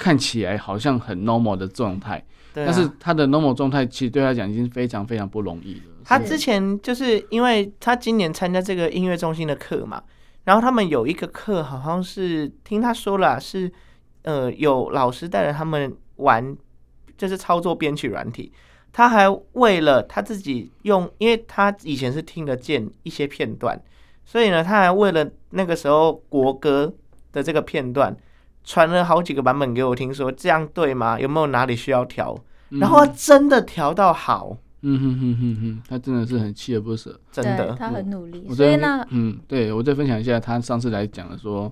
[0.00, 2.24] 看起来好像很 normal 的状态。
[2.52, 5.82] 但是他的 normal 状态其实对他讲已经非常非常不容易了。
[6.04, 10.02] 他之前就是因为他今年参加这个音乐中心的课嘛，
[10.42, 13.70] 然后他们有一个课好像是听他说了是，
[14.22, 16.56] 呃，有老师带着他们玩，
[17.16, 18.52] 就是操作编曲软体。
[18.92, 23.80] 他还为了他自己用，因为他以前是听得见一些片段，
[24.24, 26.92] 所以呢，他还为了那个时候国歌
[27.30, 28.16] 的这个片段。
[28.70, 31.18] 传了好几个版本给我听，说这样对吗？
[31.18, 32.38] 有没有哪里需要调？
[32.68, 34.56] 然后他真的调到好。
[34.82, 38.48] 嗯哼哼哼哼，他真的是很锲而不舍，真的，他很努力。
[38.54, 41.70] 所以呢，嗯，对，我再分享一下，他上次来讲的说，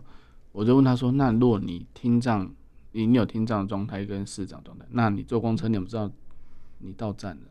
[0.51, 2.51] 我就问他说，那如果你听障，
[2.90, 6.11] 你你有听障状态跟视障状态，那你坐公车，你怎么知道
[6.78, 7.42] 你到站了？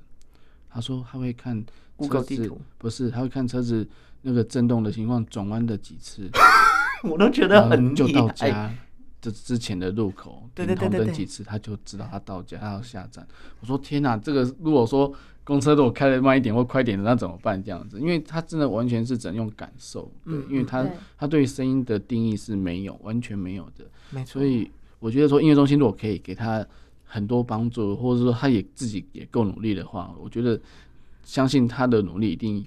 [0.70, 1.64] 他说他会看
[2.02, 3.88] 车子，不是，他会看车子
[4.24, 6.30] 那个震动的情况，转弯的几次，
[7.10, 8.70] 我都觉得很就到家。
[9.20, 13.28] 这之前的路口，停红灯几次，他就知道他到家，他要下站。
[13.60, 15.12] 我说天哪，这个如果说
[15.44, 17.62] 公车如果开的慢一点或快一点的，那怎么办？
[17.62, 24.34] 这样子，因为他真的完全是只能用感受，嗯，因为他对他对声音的定义是没有，完全没有的，没错。
[24.34, 26.66] 所以我觉得说音乐中心如果可以给他
[27.04, 30.60] 很多帮助，或者说他也自己也够努力的话，我觉得
[31.24, 32.64] 相信他的努力一定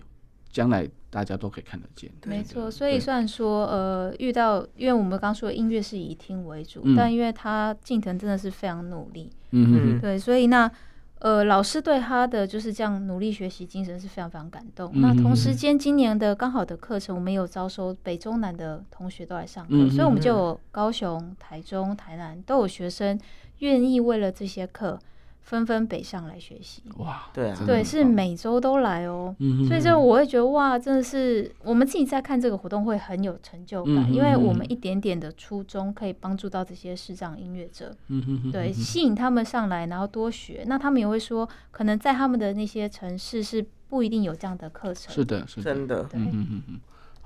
[0.50, 0.88] 将来。
[1.10, 2.70] 大家都可以看得见，没错。
[2.70, 10.70] 所以虽然说，呃，遇到，因为我们刚说音乐是以听为主，嗯、但因为他近藤真的是非常努力，嗯嗯，对，所以那
[11.18, 14.90] 呃，老师对他的就是这样努力学习精神是非常非常感动。
[14.94, 23.18] 嗯、那同时间，今年的刚好的课程，我们有招收北中南的同学都来上课，嗯、所以我们就有高雄、台中、台南都有学生
[23.58, 24.98] 愿意为了这些课。
[25.42, 46.20] 纷纷北上来学习，哇，对啊，对，是每周都来哦，嗯、所以就我会觉得哇，真的是我们自己在看这个活动会很有成就感，嗯、因为我们一点点的初衷可以帮助到这些视障音乐者，嗯、哼对，吸引他们上来，然后多学，那他们也会说，可能在他们的那些城市是不一定有这样的课程，是的，是的，真的，对。
[46.20, 46.80] 嗯哼哼。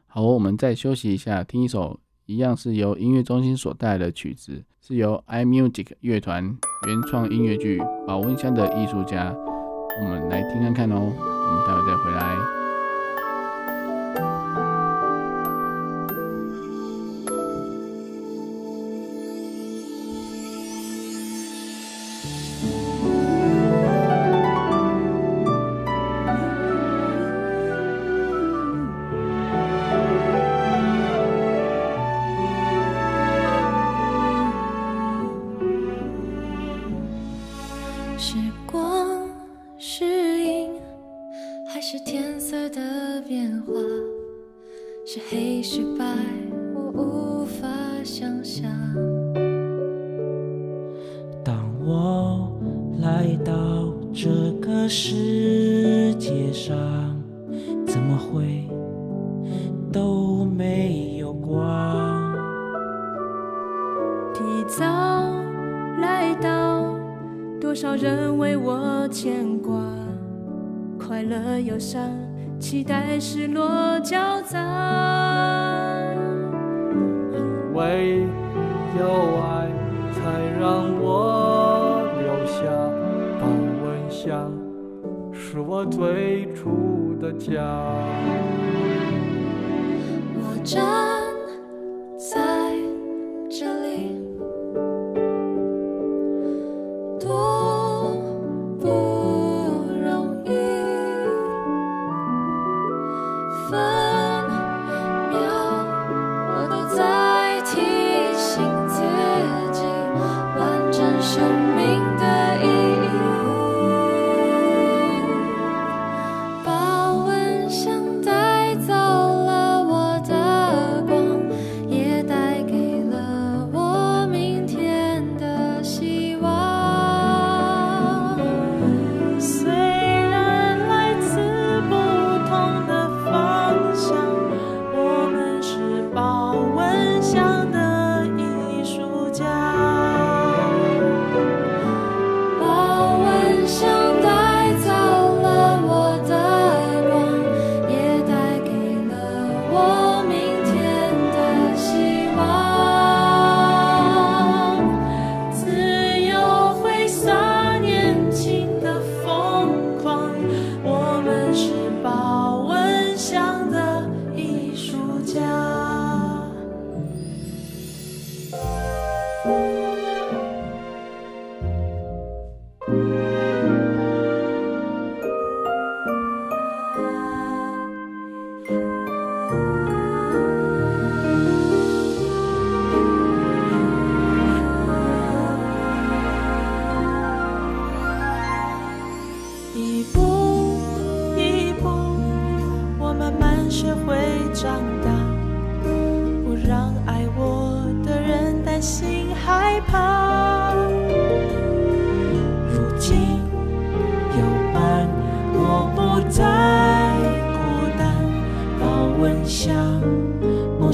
[0.07, 1.99] 好，我们再休息一下，听一首。
[2.27, 6.57] 一样是由音乐中心所带来的曲子，是由 iMusic 乐团
[6.87, 9.31] 原创音乐剧《保温箱的艺术家》，
[10.03, 11.13] 我们来听看看哦。
[11.19, 12.64] 我们待会再回来。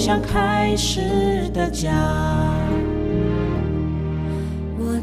[0.01, 1.93] 想开始的家。
[4.79, 4.99] 我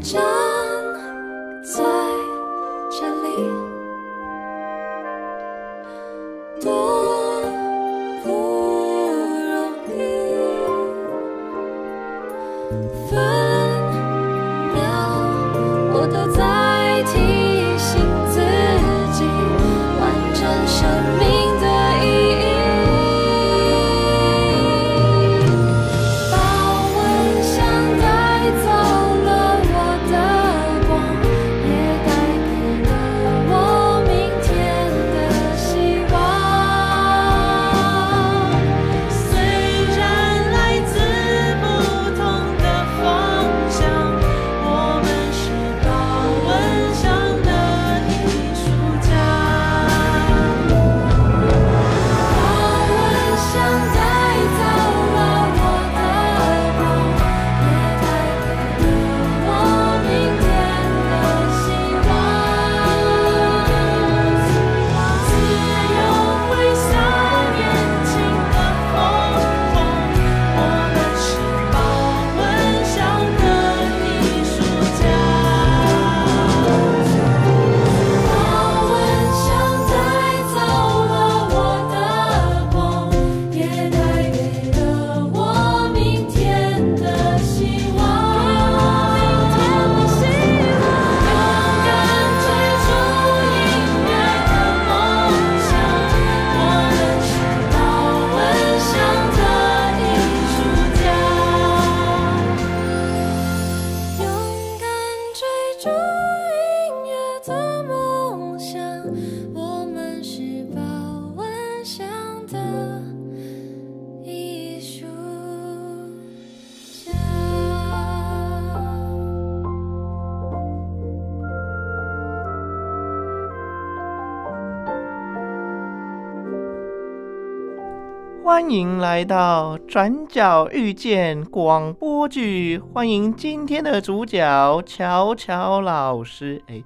[128.58, 136.60] 欢迎来到转角遇见广播剧，欢迎今天的主角乔乔老师。
[136.66, 136.82] 哎，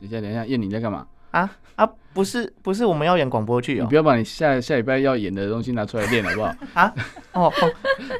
[0.00, 1.06] 等一下，等一下，燕你在干嘛？
[1.30, 3.82] 啊啊，不是不是，我们要演广播剧哦。
[3.84, 6.52] 你不要把你下下礼拜要演的东西拿出来练好不好？
[6.74, 6.92] 啊？
[7.34, 7.72] 哦哦，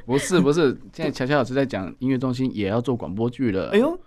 [0.07, 3.71] 不是不是，现在乔乔老师在讲音乐中心也要做广播剧了。
[3.73, 3.99] 哎呦，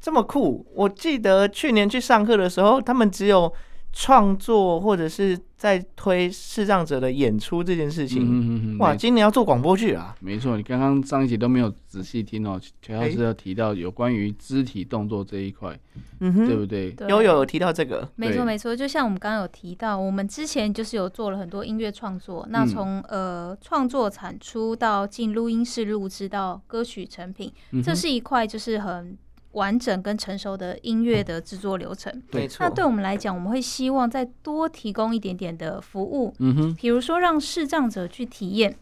[0.00, 0.66] 这么酷！
[0.74, 3.52] 我记得去年去上课的时候，他们只有。
[4.00, 10.14] 创作或者是在推视障者的演出这件事情，嗯、哼哼哇，今年要做广播剧啊！
[10.20, 15.76] 没错，你刚刚上一集都没有仔细听哦，乔老师有提到有关于肢体动作这一块，
[16.20, 16.94] 嗯哼，对不对？
[17.08, 29.18] 有有有提到这个，没错没错，就像我们刚刚有提到，我们之前就是有做了很多音乐创作，那从呃创作产出到进录音室录制到歌曲成品，嗯、这是一块就是很。
[29.58, 32.64] 完整跟成熟的音乐的制作流程，没错。
[32.64, 38.74] 那对我们来讲，我们会希望再多提供一点点的服务，嗯哼，比如说让视障者去体验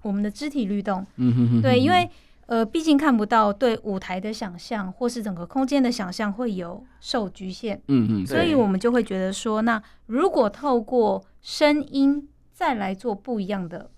[0.00, 2.08] 我们的肢体律动，嗯哼，对，因为
[2.46, 13.90] 呃，毕竟看不到，对舞台的想象或是整个空间的想象会有受局限，嗯嗯，所以我们就会觉得说，那如果透过声音再来做不一样的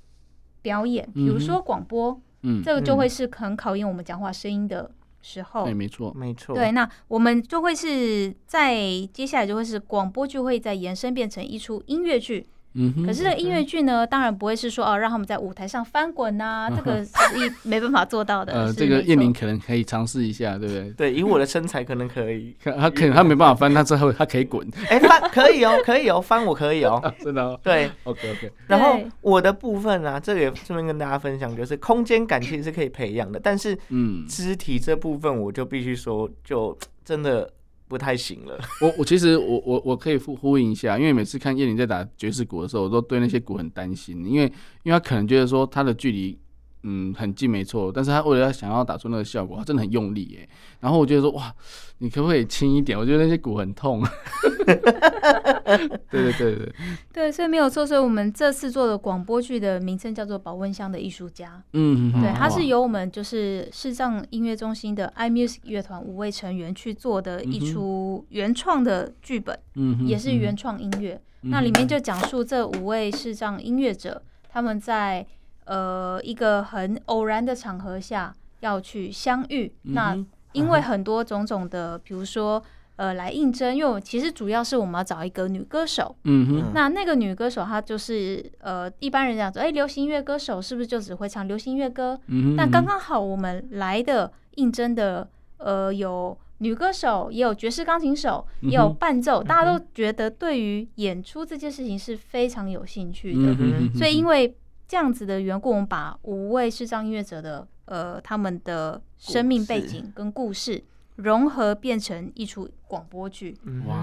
[0.62, 4.90] 表演，比如说广播，嗯，这个就会是很考验我们讲话声音的。
[5.24, 6.54] 时候，对，没错，没错。
[6.54, 8.76] 对，那我们就会是在
[9.12, 12.46] 接下来就会是广播剧会再延伸变成一出音乐剧。
[12.74, 18.52] 嗯，可是这个音乐剧呢，当然不会是说哦，让他们在舞台上翻滚呐， 这个是一没办法做到的。
[18.52, 20.90] 呃，这个叶玲可能可以尝试一下，对不对？
[20.90, 22.56] 对，以我的身材可能可以。
[22.62, 24.68] 他可能他没办法翻，他之后他可以滚。
[24.90, 27.58] 哎，翻可以哦，可以哦，翻我可以哦， 真的哦。
[27.62, 28.52] 对，OK OK。
[28.66, 37.48] 然后我的部分啊，这个也顺便跟大家分享，就是空间感其实是可以培养的，但是嗯，肢体这部分我就必须说，就真的。
[37.94, 38.58] 不太行了。
[38.82, 46.36] 我我其实我我我可以呼呼应一下，因为每次看叶麟在打爵士鼓的时候，我都对那些鼓很担心，因为因为他可能觉得说他的距离
[46.84, 50.48] 嗯很近没错，但是他为了他想要打出那个效果，他真的很用力耶。
[50.80, 51.52] 然后我觉得说哇，
[51.98, 52.98] 你可不可以轻一点？
[52.98, 54.02] 我觉得那些鼓很痛。
[54.64, 56.72] 对对对对
[57.12, 57.86] 对，所以没有错。
[57.86, 61.48] 所以我们这次做的广播剧的名称叫做《保温箱的艺术家》。
[61.72, 71.20] 嗯，对，它是由我们就是视障音乐中心的 iMusic 乐团五位成员去做的一出原创的剧本，嗯，也是原创音乐。
[71.46, 75.26] 那里面就讲述这五位视障音乐者，他们在
[75.64, 79.72] 呃一个很偶然的场合下要去相遇。
[79.82, 80.16] 那
[80.52, 82.62] 因为很多种种的，比如说。
[82.96, 86.14] 呃，来应征，因为其实主要是我们要找一个女歌手。
[86.22, 86.70] 嗯哼。
[86.72, 92.16] 那那个女歌手她就是呃，一般人讲说，哎，流行音乐歌手是不是就只会唱流行音乐歌？
[92.28, 92.56] 嗯哼。
[92.56, 103.56] 但刚刚好我们来的应征的呃，有女歌手，也有爵士钢琴手，也有伴奏，嗯、大家都觉得对于演出这件事情是非常有兴趣的。
[103.58, 103.92] 嗯。
[103.92, 104.56] 所以因为
[104.94, 110.84] 这样子的缘故，我们把五位视障音乐者的呃，他们的生命背景跟故事。
[111.16, 113.56] 融合变成一出广播剧，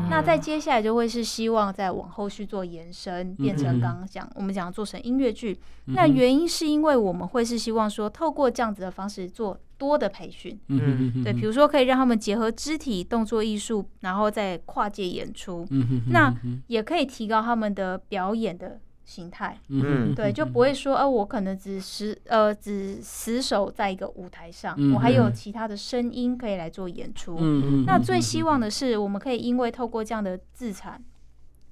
[0.09, 5.57] 那再接下来就会是希望再往后续做延伸，变成刚刚讲我们讲做成音乐剧。
[5.87, 16.33] 嗯、那原因是因为我们会是希望说，透过这样子的方式做多的培训，嗯哼对，比如说可以让他们结合肢体动作艺术，然后再跨界演出，嗯哼那
[16.67, 18.79] 也可以提高他们的表演的。
[19.11, 27.37] 形态，嗯，对，就不会说，呃，我可能只是呃，只死守在一个舞台上，嗯、我还有其他的声音可以来做演出。
[27.85, 31.03] 那最希望的是，我们可以因为透过这样的自产。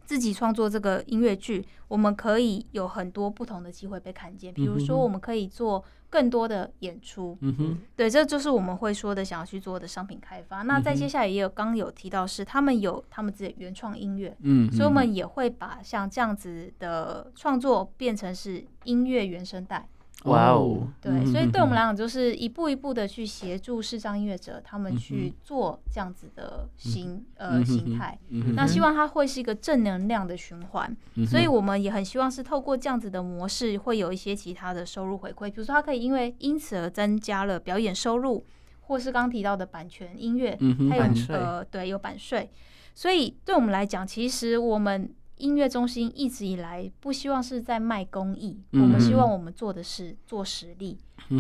[0.10, 4.52] 自己创作这个音乐剧，我们可以有很多不同的机会被看见。
[4.52, 7.38] 比如说，我们可以做更多的演出。
[7.42, 10.64] 嗯哼，对，这就是我们会说的想要去做的商品开发。
[10.64, 14.36] 那在接下来也有刚有提到，是他们有他们自己的原创音乐。
[14.42, 19.88] 嗯，所以我们也会把像这样子的创作变成是音乐原声带。
[20.26, 28.20] 哇哦，对，所以对我们来讲，就是一步一步的去协助视障音乐者，他们去做这样子的形呃形态。
[28.54, 30.94] 那希望它会是一个正能量的循环，
[31.26, 38.46] 所以我们也很希望是透过这样子的模式，会有一些其他的收入回馈，比如说它可以因为因此而增加了表演收入，
[38.82, 40.58] 或是刚提到的版权音乐，
[40.90, 42.50] 它有呃对有版税，
[42.94, 45.10] 所以对我们来讲，其实我们。
[45.40, 50.98] 音乐中心一直以来不希望是在卖公益，嗯、我们希望我们做的是做实力，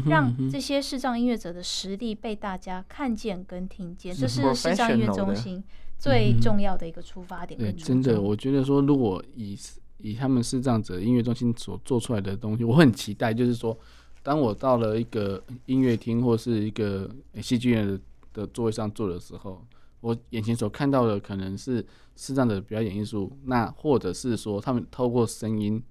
[0.08, 5.64] 让这些视障音乐者的实力被大家看见跟听见，这是视障音乐中心
[5.98, 7.60] 最重要的一个出发点。
[7.60, 9.58] 对，真的，我觉得说，如果以
[9.98, 13.78] 以他们视障者音乐中心所做出来的东西，我很期待，就是说，
[14.24, 17.10] 当我到了一个音乐厅或是一个
[17.42, 18.00] 戏剧院的
[18.34, 19.62] 的座位上坐的时候。
[20.02, 21.86] 我眼前所看到的可能是
[22.16, 25.82] 视障的表演艺术，那或者是说他们透过声音。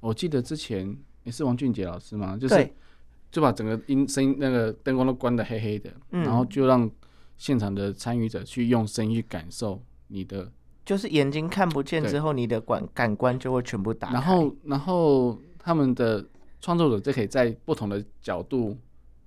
[0.00, 2.36] 我记得之前也是王俊杰老师吗？
[2.36, 2.70] 就是
[3.30, 6.88] 就把整个音声音那个灯光都关的黑黑的，嗯、然后就让
[7.36, 10.52] 现场的参与者去用声音去感受你的，
[10.84, 14.14] 就是眼睛看不见之后，你的感感官就会全部打开。
[14.14, 16.24] 然后，然后他们的
[16.60, 18.76] 创作者就可以在不同的角度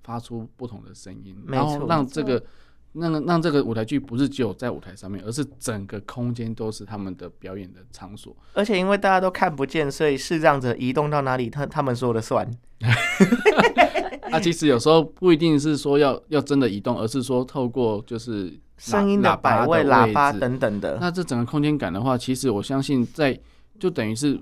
[0.04, 2.42] 发出不同的声音，然后让这个。
[2.94, 8.36] 那个让这个舞台剧不是只有在舞台上面，而是整个空间都是他们的表演的场所。
[8.54, 12.50] 而且因为大家都看不见，所以视障者移动到哪里，他他们说了算。
[14.32, 20.98] 啊，其实有时候不一定是说要要真的移动，而是说透过就是声音的摆位、喇叭等等的。
[21.00, 23.40] 那这整个空间感的话，其实我相信在
[23.80, 24.40] 就等于是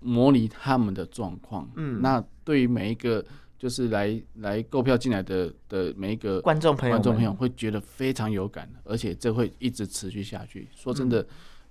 [0.00, 1.68] 模拟他们的状况。
[1.76, 3.24] 嗯，那对于每一个。
[3.64, 10.68] 就是来来购票进来的的每一个观众朋友，观众朋友会觉得非常有感，而且这会一直持续下去。
[10.76, 11.26] 说真的，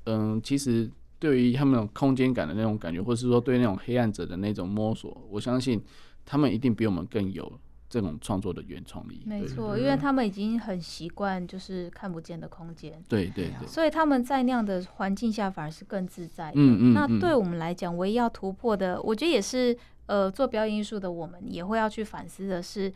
[0.06, 0.89] 嗯，其实
[1.20, 5.80] 对于他们那种空间感的那种感觉，或是说对那种黑暗者的那种摸索，我相信
[6.26, 9.22] 他们一定比我们更有这种创作的原创力。
[9.24, 13.00] 没错，因为他们已经很习惯就是看不见的空间。
[13.08, 13.68] 对对对。
[13.68, 16.54] 所以他们在那样的环境下反而是更自在的。
[16.56, 16.94] 嗯嗯。
[16.96, 19.78] 那对我们来讲，唯一要突破的，我觉得也是。
[20.14, 22.93] 呃，做表演艺术的我们也会要去反思的是，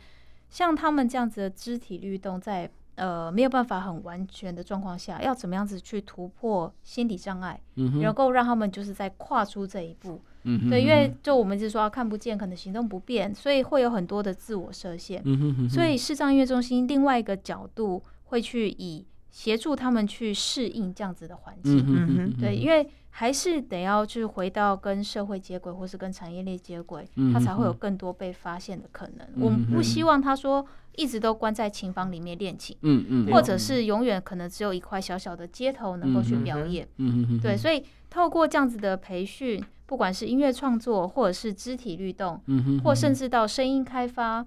[0.48, 22.88] 像他们这样子的肢体律动，在呃没有办法很完全的状况下，要怎么样子去突破心理障碍，嗯，然后让他们就是在跨出这一步，嗯，对，因为就我们一直说看不见，可能行动不便，所以会有很多的自我设限，嗯，所以视障音乐中心另外一个角度会去以协助他们去适应这样子的环境，嗯，对，因为。
[23.18, 29.26] 还是得要去回到跟社会接轨，或是跟产业链接轨，他才会有更多被发现的可能。
[29.40, 30.64] 我们不希望他说
[30.94, 37.56] 一直都关在琴房里面练琴，嗯嗯，或者是永远可能只有一块小小的街头能够去表演，嗯，对。
[37.56, 42.40] 所以透过这样子的培训，不管是音乐创作，或者是肢体律动，
[42.84, 44.46] 或甚至到声音开发、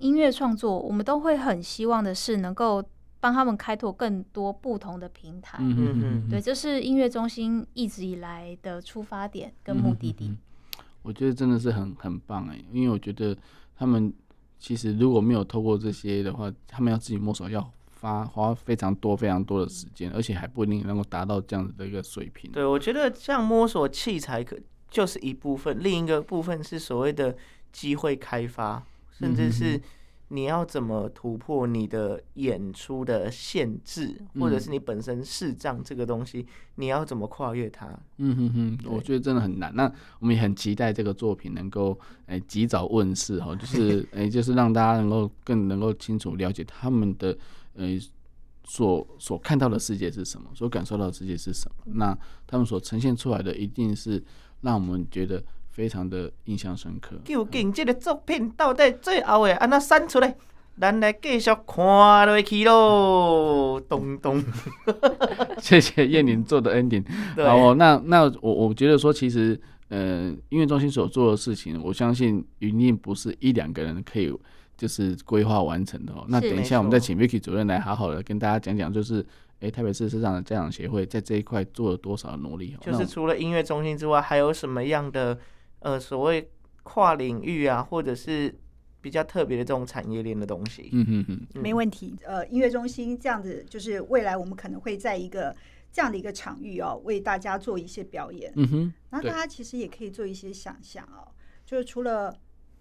[0.00, 2.84] 音乐创作，我们都会很希望的是能够。
[3.24, 10.28] 帮他们开拓更多不同的平台，嗯哼哼，对，这是音乐中心一直以来的出发点跟目的地。
[10.28, 10.36] 嗯、
[11.00, 13.34] 我觉得真的是很很棒哎，因为我觉得
[13.78, 14.12] 他们
[14.58, 17.66] 其实如果没有透过这些的话，他们要自己摸索，要
[17.98, 22.52] 花花非常多非常多的时间，而且还不一定能够达到这样子的一个水平。
[22.52, 24.54] 对，我觉得像摸索器材可
[24.90, 27.34] 就是一部分，另一个部分是所谓的
[27.72, 29.80] 机会开发，甚至是。
[30.34, 37.86] 你要怎么突破你的演出的限制，或者是你本身视障这个东西，嗯、你要怎么跨越它？
[38.16, 39.72] 嗯哼哼，我觉得真的很难。
[39.76, 39.84] 那
[40.18, 47.38] 我们也很期待这个作品能够诶及早问世哈，就是诶 就是让大家能够更能够清楚了解他们的
[47.76, 48.00] 诶
[48.64, 51.92] 所所看到的世界是什么，所感受到的世界是什么。
[51.94, 54.20] 那他们所呈现出来的一定是
[54.62, 55.40] 让我们觉得。
[55.74, 57.16] 非常的印象深刻。
[57.24, 60.36] 究竟这个作品到底最后的安怎删出来？
[60.80, 63.80] 咱来继续看落去喽。
[63.90, 64.42] 咚咚。
[65.58, 67.04] 谢谢燕玲做的 ending。
[67.36, 74.32] 好，那那我我觉得说，其实呃，音乐中心所做的事情，我相信一定不是一两个人可以
[74.76, 76.24] 就是规划完成的哦。
[76.28, 79.26] 那等一下，我们再请 Vicky 主任来好好的跟大家讲讲，就是。
[79.60, 82.76] 哎，台北市视障的家长协会在这一块做了多少努力？
[82.82, 85.38] 就是除了音乐中心之外，还有什么样的
[85.84, 86.50] 呃所谓
[86.82, 88.54] 跨领域啊，或者是
[89.00, 90.88] 比较特别的这种产业链的东西？
[90.92, 92.16] 嗯嗯嗯，没问题。
[92.24, 95.54] 呃，音乐中心这样子，就是未来我们可能会在一个
[95.92, 98.50] 这样的一个场域哦，为大家做一些表演。
[98.56, 101.28] 嗯哼，然后大家其实也可以做一些想象哦，
[101.66, 102.34] 就是除了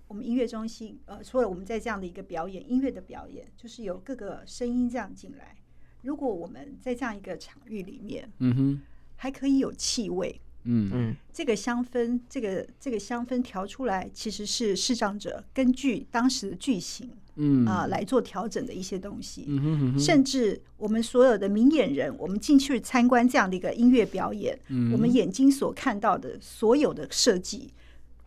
[0.07, 5.55] 我们音乐中心，呃，除了我们在这样的一个表演，音乐的表演，就是有各个声音这样进来。
[6.03, 8.81] 如果我们在这样一个场域里面，嗯哼，
[9.15, 10.89] 还可以有气味，嗯。
[10.93, 17.65] 嗯，这个香氛，这个这个香氛调出来，其实是视障者根据当时的剧情，嗯。
[17.65, 27.73] 啊来做调整的一些东西，嗯哼，甚至我们所有的明眼人，我们进去参观这样的一个音乐表演，嗯，我们眼睛所看到的所有的设计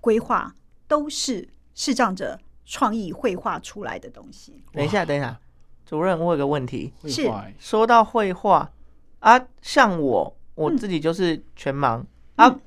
[0.01, 0.55] 规划，
[0.89, 4.63] 都是视障者创意绘画出来的东西。
[4.73, 5.39] 等一下，等一下。
[5.85, 7.31] 主任，我有个问题，是
[7.61, 8.69] 说到绘画
[9.21, 12.07] 啊，像我我自己就是全盲、嗯、
[12.37, 12.59] 啊，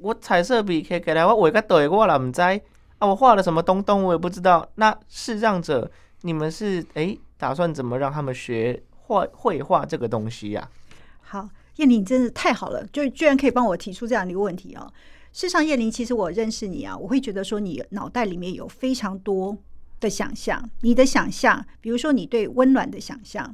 [0.00, 2.60] 我彩色笔可以给来，我画个对我了，唔知啊，
[3.06, 4.68] 我画了什么东东我也不知道。
[4.74, 5.90] 那视障者，
[6.22, 10.68] 你们是哎、欸、打算怎么让他们学画绘画这个东西呀、啊？
[11.20, 14.90] 好，燕玲真是太好了，就居然可以帮我提出这样的一个问题哦！
[15.32, 19.56] 事实上，燕玲，其实我认识你啊，我会觉得说你脑袋里面有非常多。
[20.00, 23.52] 的想象，你的想象，比如说你对温暖的想象，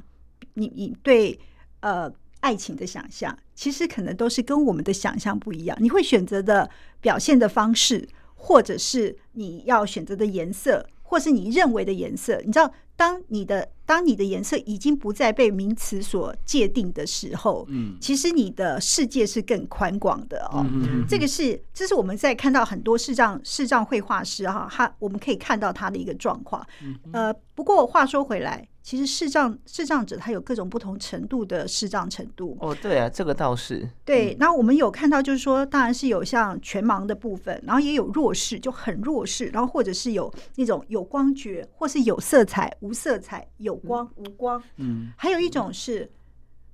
[0.53, 1.39] 你你对
[1.79, 2.07] 呃
[2.45, 5.75] 爱情的想象，其实可能都是跟我们的想象不一样。
[5.81, 6.69] 你会选择的
[7.01, 12.39] 表现的方式，或者是你要选择的颜色，或是你认为的颜色。
[12.45, 20.63] 你知道，当你的当你的颜色已经不再被名词所界定的时候，嗯，其实你的世界是更宽广的哦。
[20.71, 26.63] 嗯，这个是这是我们在看到很多视障视障绘画师哈，他我们可以看到他的一个状况。
[27.11, 28.67] 呃，不过话说回来。
[28.85, 34.37] 其实视障视障者他有各种不同程度的视障程度哦，对啊，这个倒是对。
[34.39, 44.61] 然后我们有看到，就是说，当然是有像全盲的部分，然后也有弱视，就很弱视，然后或者是有那种有光觉，或是有色彩、无色彩、有光、无光。
[44.77, 46.07] 嗯，还有一种是，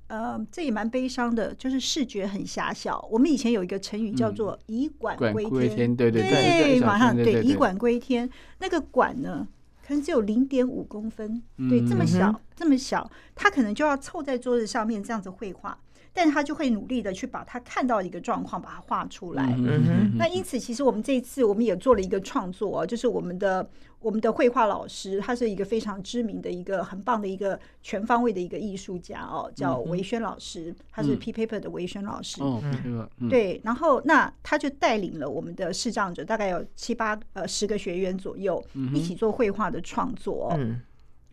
[0.07, 3.07] 呃，这也蛮悲伤的，就是视觉很狭小。
[3.09, 9.47] 我们以前有一个成语叫做“以管归天”，对对对，马上对“以管归天”，那个管呢？
[9.92, 15.78] 可能只有零点五公分，对，这么小，这么小，他可能就要凑在桌子上面这样子绘画。
[16.14, 19.55] 但他就会努力的去把他看到一个状况把它画出来。
[19.57, 23.68] 嗯、那因此，其实我们这一次我们也做了一个创作，就是我们的
[23.99, 32.41] 我们的绘画老师，他是一个非常知名的一个很棒的一个全方位的一个艺术家哦，叫维轩老师，他是 P Paper 的维轩老师。
[32.41, 38.62] 嗯、对，然后那他就带领了我们的视障者，大概有七八呃十个学员左右，
[38.93, 40.53] 一起做绘画的创作。
[40.57, 40.82] 嗯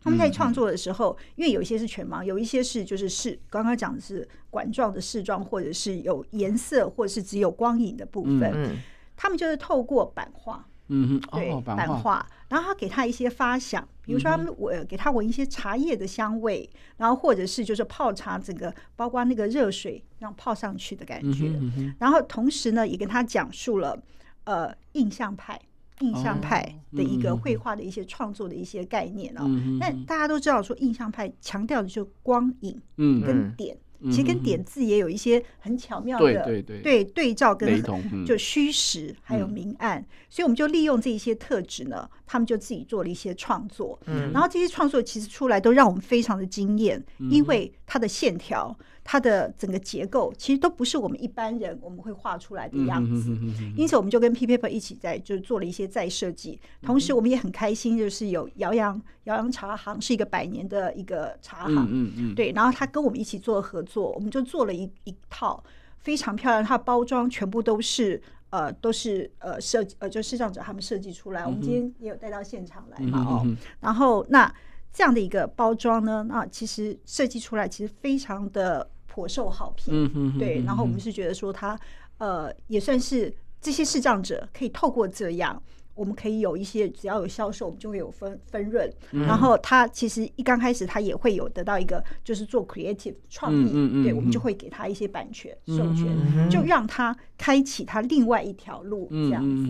[0.08, 8.74] 他们在创作的时候，因为有一些是全盲，有一些是就是视刚刚讲的是管状的视状，或者是有颜色，或者是只有光影的部分。
[9.14, 21.52] 他们就是透过版画，嗯对，版画，然后他给他一些发想，比如说他们闻给他闻一些茶叶的香味，然后或者是就是泡茶，整个包括那个热水让泡上去的感觉。
[21.98, 24.00] 然后同时呢，也跟他讲述了
[24.44, 25.60] 呃印象派。
[26.00, 26.62] 印象派
[26.96, 29.44] 的一个绘画的一些创作的一些概念啊，
[29.78, 37.34] 那大家都知道说，印象派强调的就是光影，跟点，其实跟点字也有一些很巧妙的对对对。
[37.34, 37.82] 照跟
[38.24, 43.98] 就虚实还有明暗，所以我们就利用这一些特质呢，他们就自己做了一些创作，
[44.32, 48.76] 然后这些创作其实出来都让我们非常的惊艳，因为它的线条。
[49.10, 53.34] 它的整个结构其实都不是我们一般人我们会画出来的样子，
[53.74, 56.60] 因此我们就跟 P Paper 一起在就是做了一些再设计。
[56.82, 65.64] 同时，我们也很开心，就是有姚洋姚洋茶行是一个百年的一个茶行，对，然后他跟我们一起做合作，我们就做了一一套
[65.96, 73.46] 非常漂亮，它的包装全部都是呃都是呃设计呃就视障者他们设计出来，我们今天也有带到现场来嘛哦，
[73.80, 74.54] 然后那
[74.92, 78.86] 这样的一个包装呢，那其实设计出来其实非常的。
[79.18, 81.76] 颇受好评，嗯、哼哼哼对，然后我们是觉得说他，
[82.18, 85.60] 呃，也算是这些视障者可以透过这样，
[85.96, 88.88] 我们可以有一些只要有销售，我们就会有分分润。
[89.10, 99.66] 嗯、然后他其实一刚开始他也会有得到一个，就是做 creative 创意，嗯嗯嗯对，我们就会给他一些版权授权，就让他开启他另外一条路，这样子。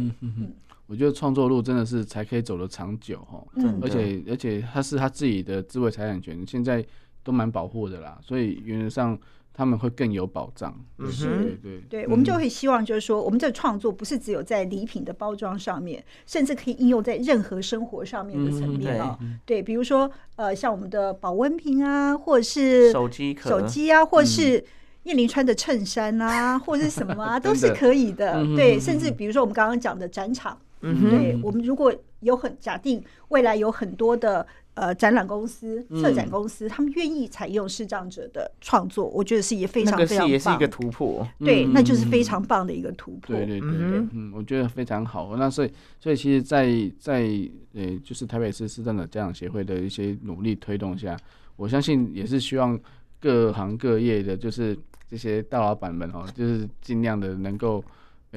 [0.87, 6.85] 我觉得创作路真的是才可以走得长久哈，嗯、而且而且他是他自己的智慧财产权，现在
[7.23, 9.19] 都蛮保护的啦，所以原则上。
[9.59, 10.73] 他们会更有保障，
[11.11, 11.81] 是，对对。
[11.91, 19.19] 对，我们就会希望就是说，我们这个创作不是只有在礼品的包装上面，甚至可以应用在任何生活上面的层面啊。
[19.45, 24.65] 对，比如说呃，像我们的保温瓶啊，或者是手机手机啊，或者是
[25.03, 28.41] 燕玲穿的衬衫啊， 或者是什么啊，都是可以的。
[28.55, 34.47] 对，甚至比如说我们刚刚讲的展场，对，我们如果有很假定未来有很多的。
[34.79, 41.27] 呃，展览公司、策展公司，他们愿意采用视障者的创作，我觉得是也非常非常棒，也是一个突破。
[41.41, 43.35] 对，那就是非常棒的一个突破。
[43.35, 45.37] 对对对对，嗯，我觉得非常好。
[45.37, 47.29] 那所以，所以其实，在在
[47.75, 51.17] 呃，就是台北市视障者家长协会的一些努力推动下，
[51.57, 52.79] 我相信也是希望
[53.19, 54.79] 各行各业的，就是
[55.11, 57.83] 这些大老板们哦，就是尽量的能够。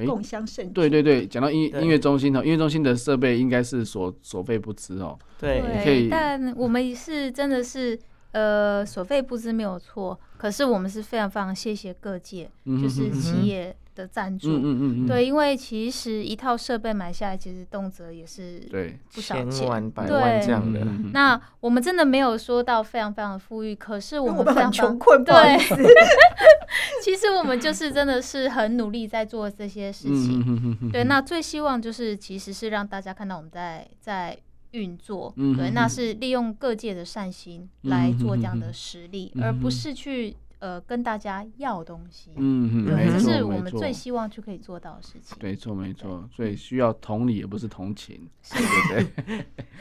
[0.06, 0.72] 共襄盛举。
[0.72, 5.18] 对对对，讲到音音乐中心哦，音乐中心的设备应该是所所费不赀哦。
[5.38, 6.08] 对，可以。
[6.08, 7.98] 但我们是真的是
[8.32, 14.48] 呃所费不知没有错，可是我们是非常非常谢谢各界，就是企业的赞助。
[14.48, 15.06] 嗯嗯嗯。
[15.06, 20.80] 对，因为其实一套设备买下来，其实动辄也是对不少钱，千万百万这样的。
[21.12, 25.22] 那我们真的没有说到非常非常的富裕，可是我们非常穷困。
[25.24, 25.34] 对。
[27.02, 31.04] 其实我们就是真的是很努力在做这些事情，对。
[31.04, 34.38] 那最希望就是其实是让大家看到我们在在
[34.72, 35.70] 运作，对。
[35.70, 42.30] 那是利用各界的善心来做这样的实力，而不是去呃跟大家要东西。
[42.36, 45.36] 嗯嗯，这是我们最希望就可以做到的事情。
[45.40, 49.08] 没错没错，所以需要同理而不是同情，对不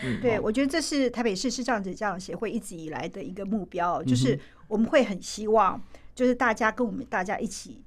[0.01, 0.21] 对？
[0.21, 5.81] 对，我觉得这是台北市视障者家长协会一直以来的一个目标，就是我们会很希望。
[6.13, 7.81] 就是大家跟我们大家一起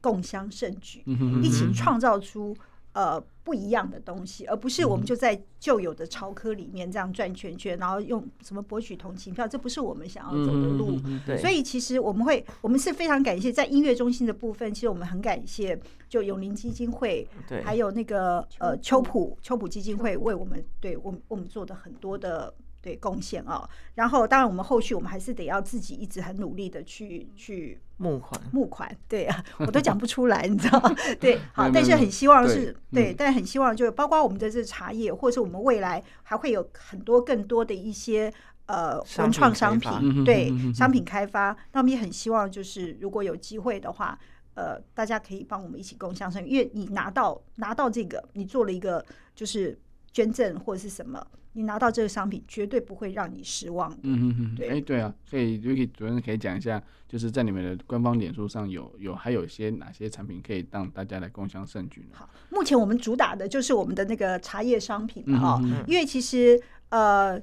[0.00, 1.02] 共襄盛举，
[1.42, 2.56] 一起创造出
[2.94, 10.98] 呃不一样的东西，而不是我们就在旧有的超科里面这样转圈圈，然后用什么博取同情票，这不是我们想要走的路。
[11.26, 15.78] 对，所以其实我们会，我们是非常感谢在音乐中心的部分，其实我们很感谢
[16.08, 22.54] 就永林基金会，对，还有那个呃秋普秋普基金会为我们对我们我们做的很多的。
[22.84, 30.94] 对贡献啊，然后当然我们后续我们还是得要自己一直很努力的去去募款募款，对啊，我都讲不出来，你知道吗？
[31.18, 38.30] 对，好，但是很希望是对，对，但很希望就是包括我们的这茶叶，或者是我们未来还会有很多更多的一些
[38.66, 44.18] 呃文创商品，对商品开发，那我们也很希望就是如果有机会的话，
[44.52, 49.02] 呃，大家可以帮我们一起共襄盛举，因为你拿到拿到这个，你做了一个
[49.34, 49.78] 就是
[50.12, 51.26] 捐赠或者是什么。
[51.54, 53.90] 你拿到这个商品，绝对不会让你失望。
[54.02, 62.18] 嗯嗯嗯，对，哎，对啊，所以 Vicky 主任可以讲一下，就是在你们的官方脸书上有有还有一些哪些产品可以让大家来共享盛举呢？
[62.18, 67.40] 好，目前我们主打的就是我们的那个茶叶商品哈，嗯、哼因为其实呃。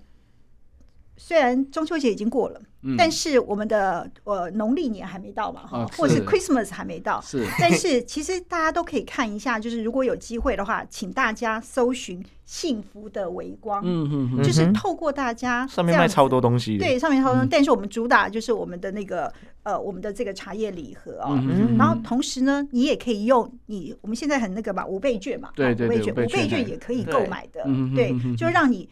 [1.24, 6.22] 虽然中秋节已经过了，嗯、但是我们的呃农历年还没到嘛，哈、哦，或者是。
[6.26, 7.46] Christmas 还没到，是。
[7.60, 19.32] 但是其实大家都可以看一下，就是如果有机会的话，请大家搜寻“幸福的微光”，嗯嗯嗯，就是透过大家上面卖超多东西，对，上面超多东西，但是我们主打就是我们的那个
[19.64, 26.70] 呃我们的这个茶叶礼盒哦，嗯、然后同时呢，你也可以用你我们现在很那个嘛五倍券嘛，对对对，五倍券，五倍券。
[26.70, 27.64] 也可以购买的，
[27.96, 28.88] 对，就让你。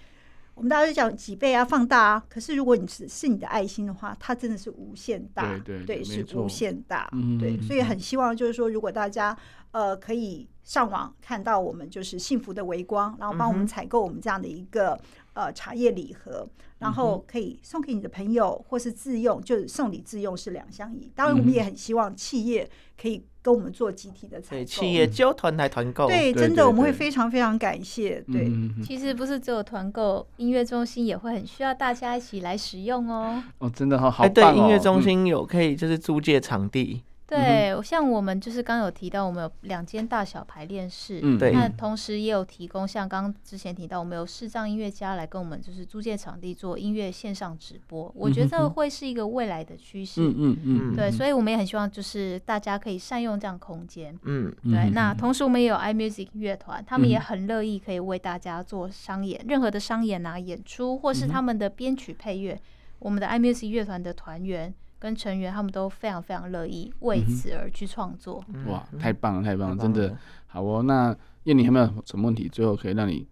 [0.60, 2.24] 我们大家就讲几倍啊，放大啊。
[2.28, 7.58] 可是如果你是是你的爱心的话，它真的是无限大，对对，对，是无限大，嗯、对。
[7.62, 9.36] 所以很希望就是说，如果大家
[9.72, 15.00] 呃可以上网看到我们就是幸福的微光，然后帮我们采购我们这样的一个
[15.40, 16.48] 呃茶叶礼盒，
[16.80, 21.12] 然后可以送给你的朋友或是自用，就是送礼自用是两相宜。
[21.16, 22.70] 当然，我们也很希望企业
[23.00, 23.24] 可以。
[23.42, 28.22] 跟我们做集体的采购，企业交团来团购，对，真的我们会非常非常感谢。
[28.28, 28.52] 对，
[28.84, 33.42] 其实不是只有团购，音乐中心也会很需要大家一起来使用哦。
[33.60, 34.54] 哦，真的好好棒哦。
[34.54, 37.02] 对，音乐中心有可以就是租借场地。
[37.30, 41.52] 对，像我们就是刚有提到，我们有两间大小排练室，嗯，对。
[41.52, 48.12] 那同时也有提供，像刚之前提到，我们有视障音乐家来跟我们就是租借场地做音乐线上直播。
[48.16, 50.96] 我觉得这会是一个未来的趋势，嗯嗯嗯。
[50.96, 54.90] 对，所以我们也很希望就是大家可以善用这样空间，嗯，对。
[54.90, 62.60] 那同时我们也有 iMusic 乐团，他们也很乐意可以为大家做商演，任何的商演啊、演出，或是他们的编曲配乐，
[62.98, 64.74] 我们的 iMusic 乐团的团员。
[65.00, 68.44] 跟成员他们都非常非常乐意为此而去创作。
[68.54, 70.14] 嗯、哇，太棒了，太棒了，真的
[70.46, 70.84] 好哦。
[70.84, 72.50] 那燕妮有没有什么问题？
[72.50, 73.26] 最后可以让你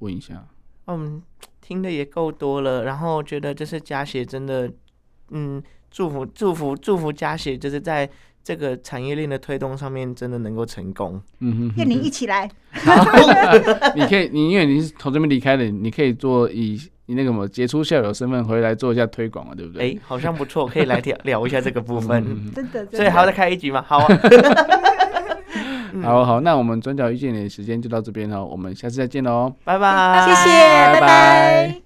[0.00, 0.44] 问一下。
[0.88, 1.22] 嗯，
[1.60, 4.68] 听的也够多了，然后觉得就是嘉协真的，
[5.30, 8.08] 嗯，祝福祝福祝福嘉协，就是在
[8.42, 11.22] 这个产业链的推动上面真的能够成功。
[11.38, 12.50] 嗯哼，燕妮一起来。
[13.94, 16.80] 你可以，你因为你是从这边离开的，你可以做以。
[17.06, 19.92] 你那个什么杰出校友身份回来做一下推广啊，对不对？
[19.92, 22.52] 哎，好像不错， 可以来聊聊一下这个部分。
[22.54, 23.84] 真的，所以还要再开一局吗？
[23.86, 24.06] 好啊。
[26.02, 30.50] 好好，那我们转角遇见你的时间就到这边了，我们下次再见喽，拜拜，谢谢，
[30.92, 31.85] 拜拜。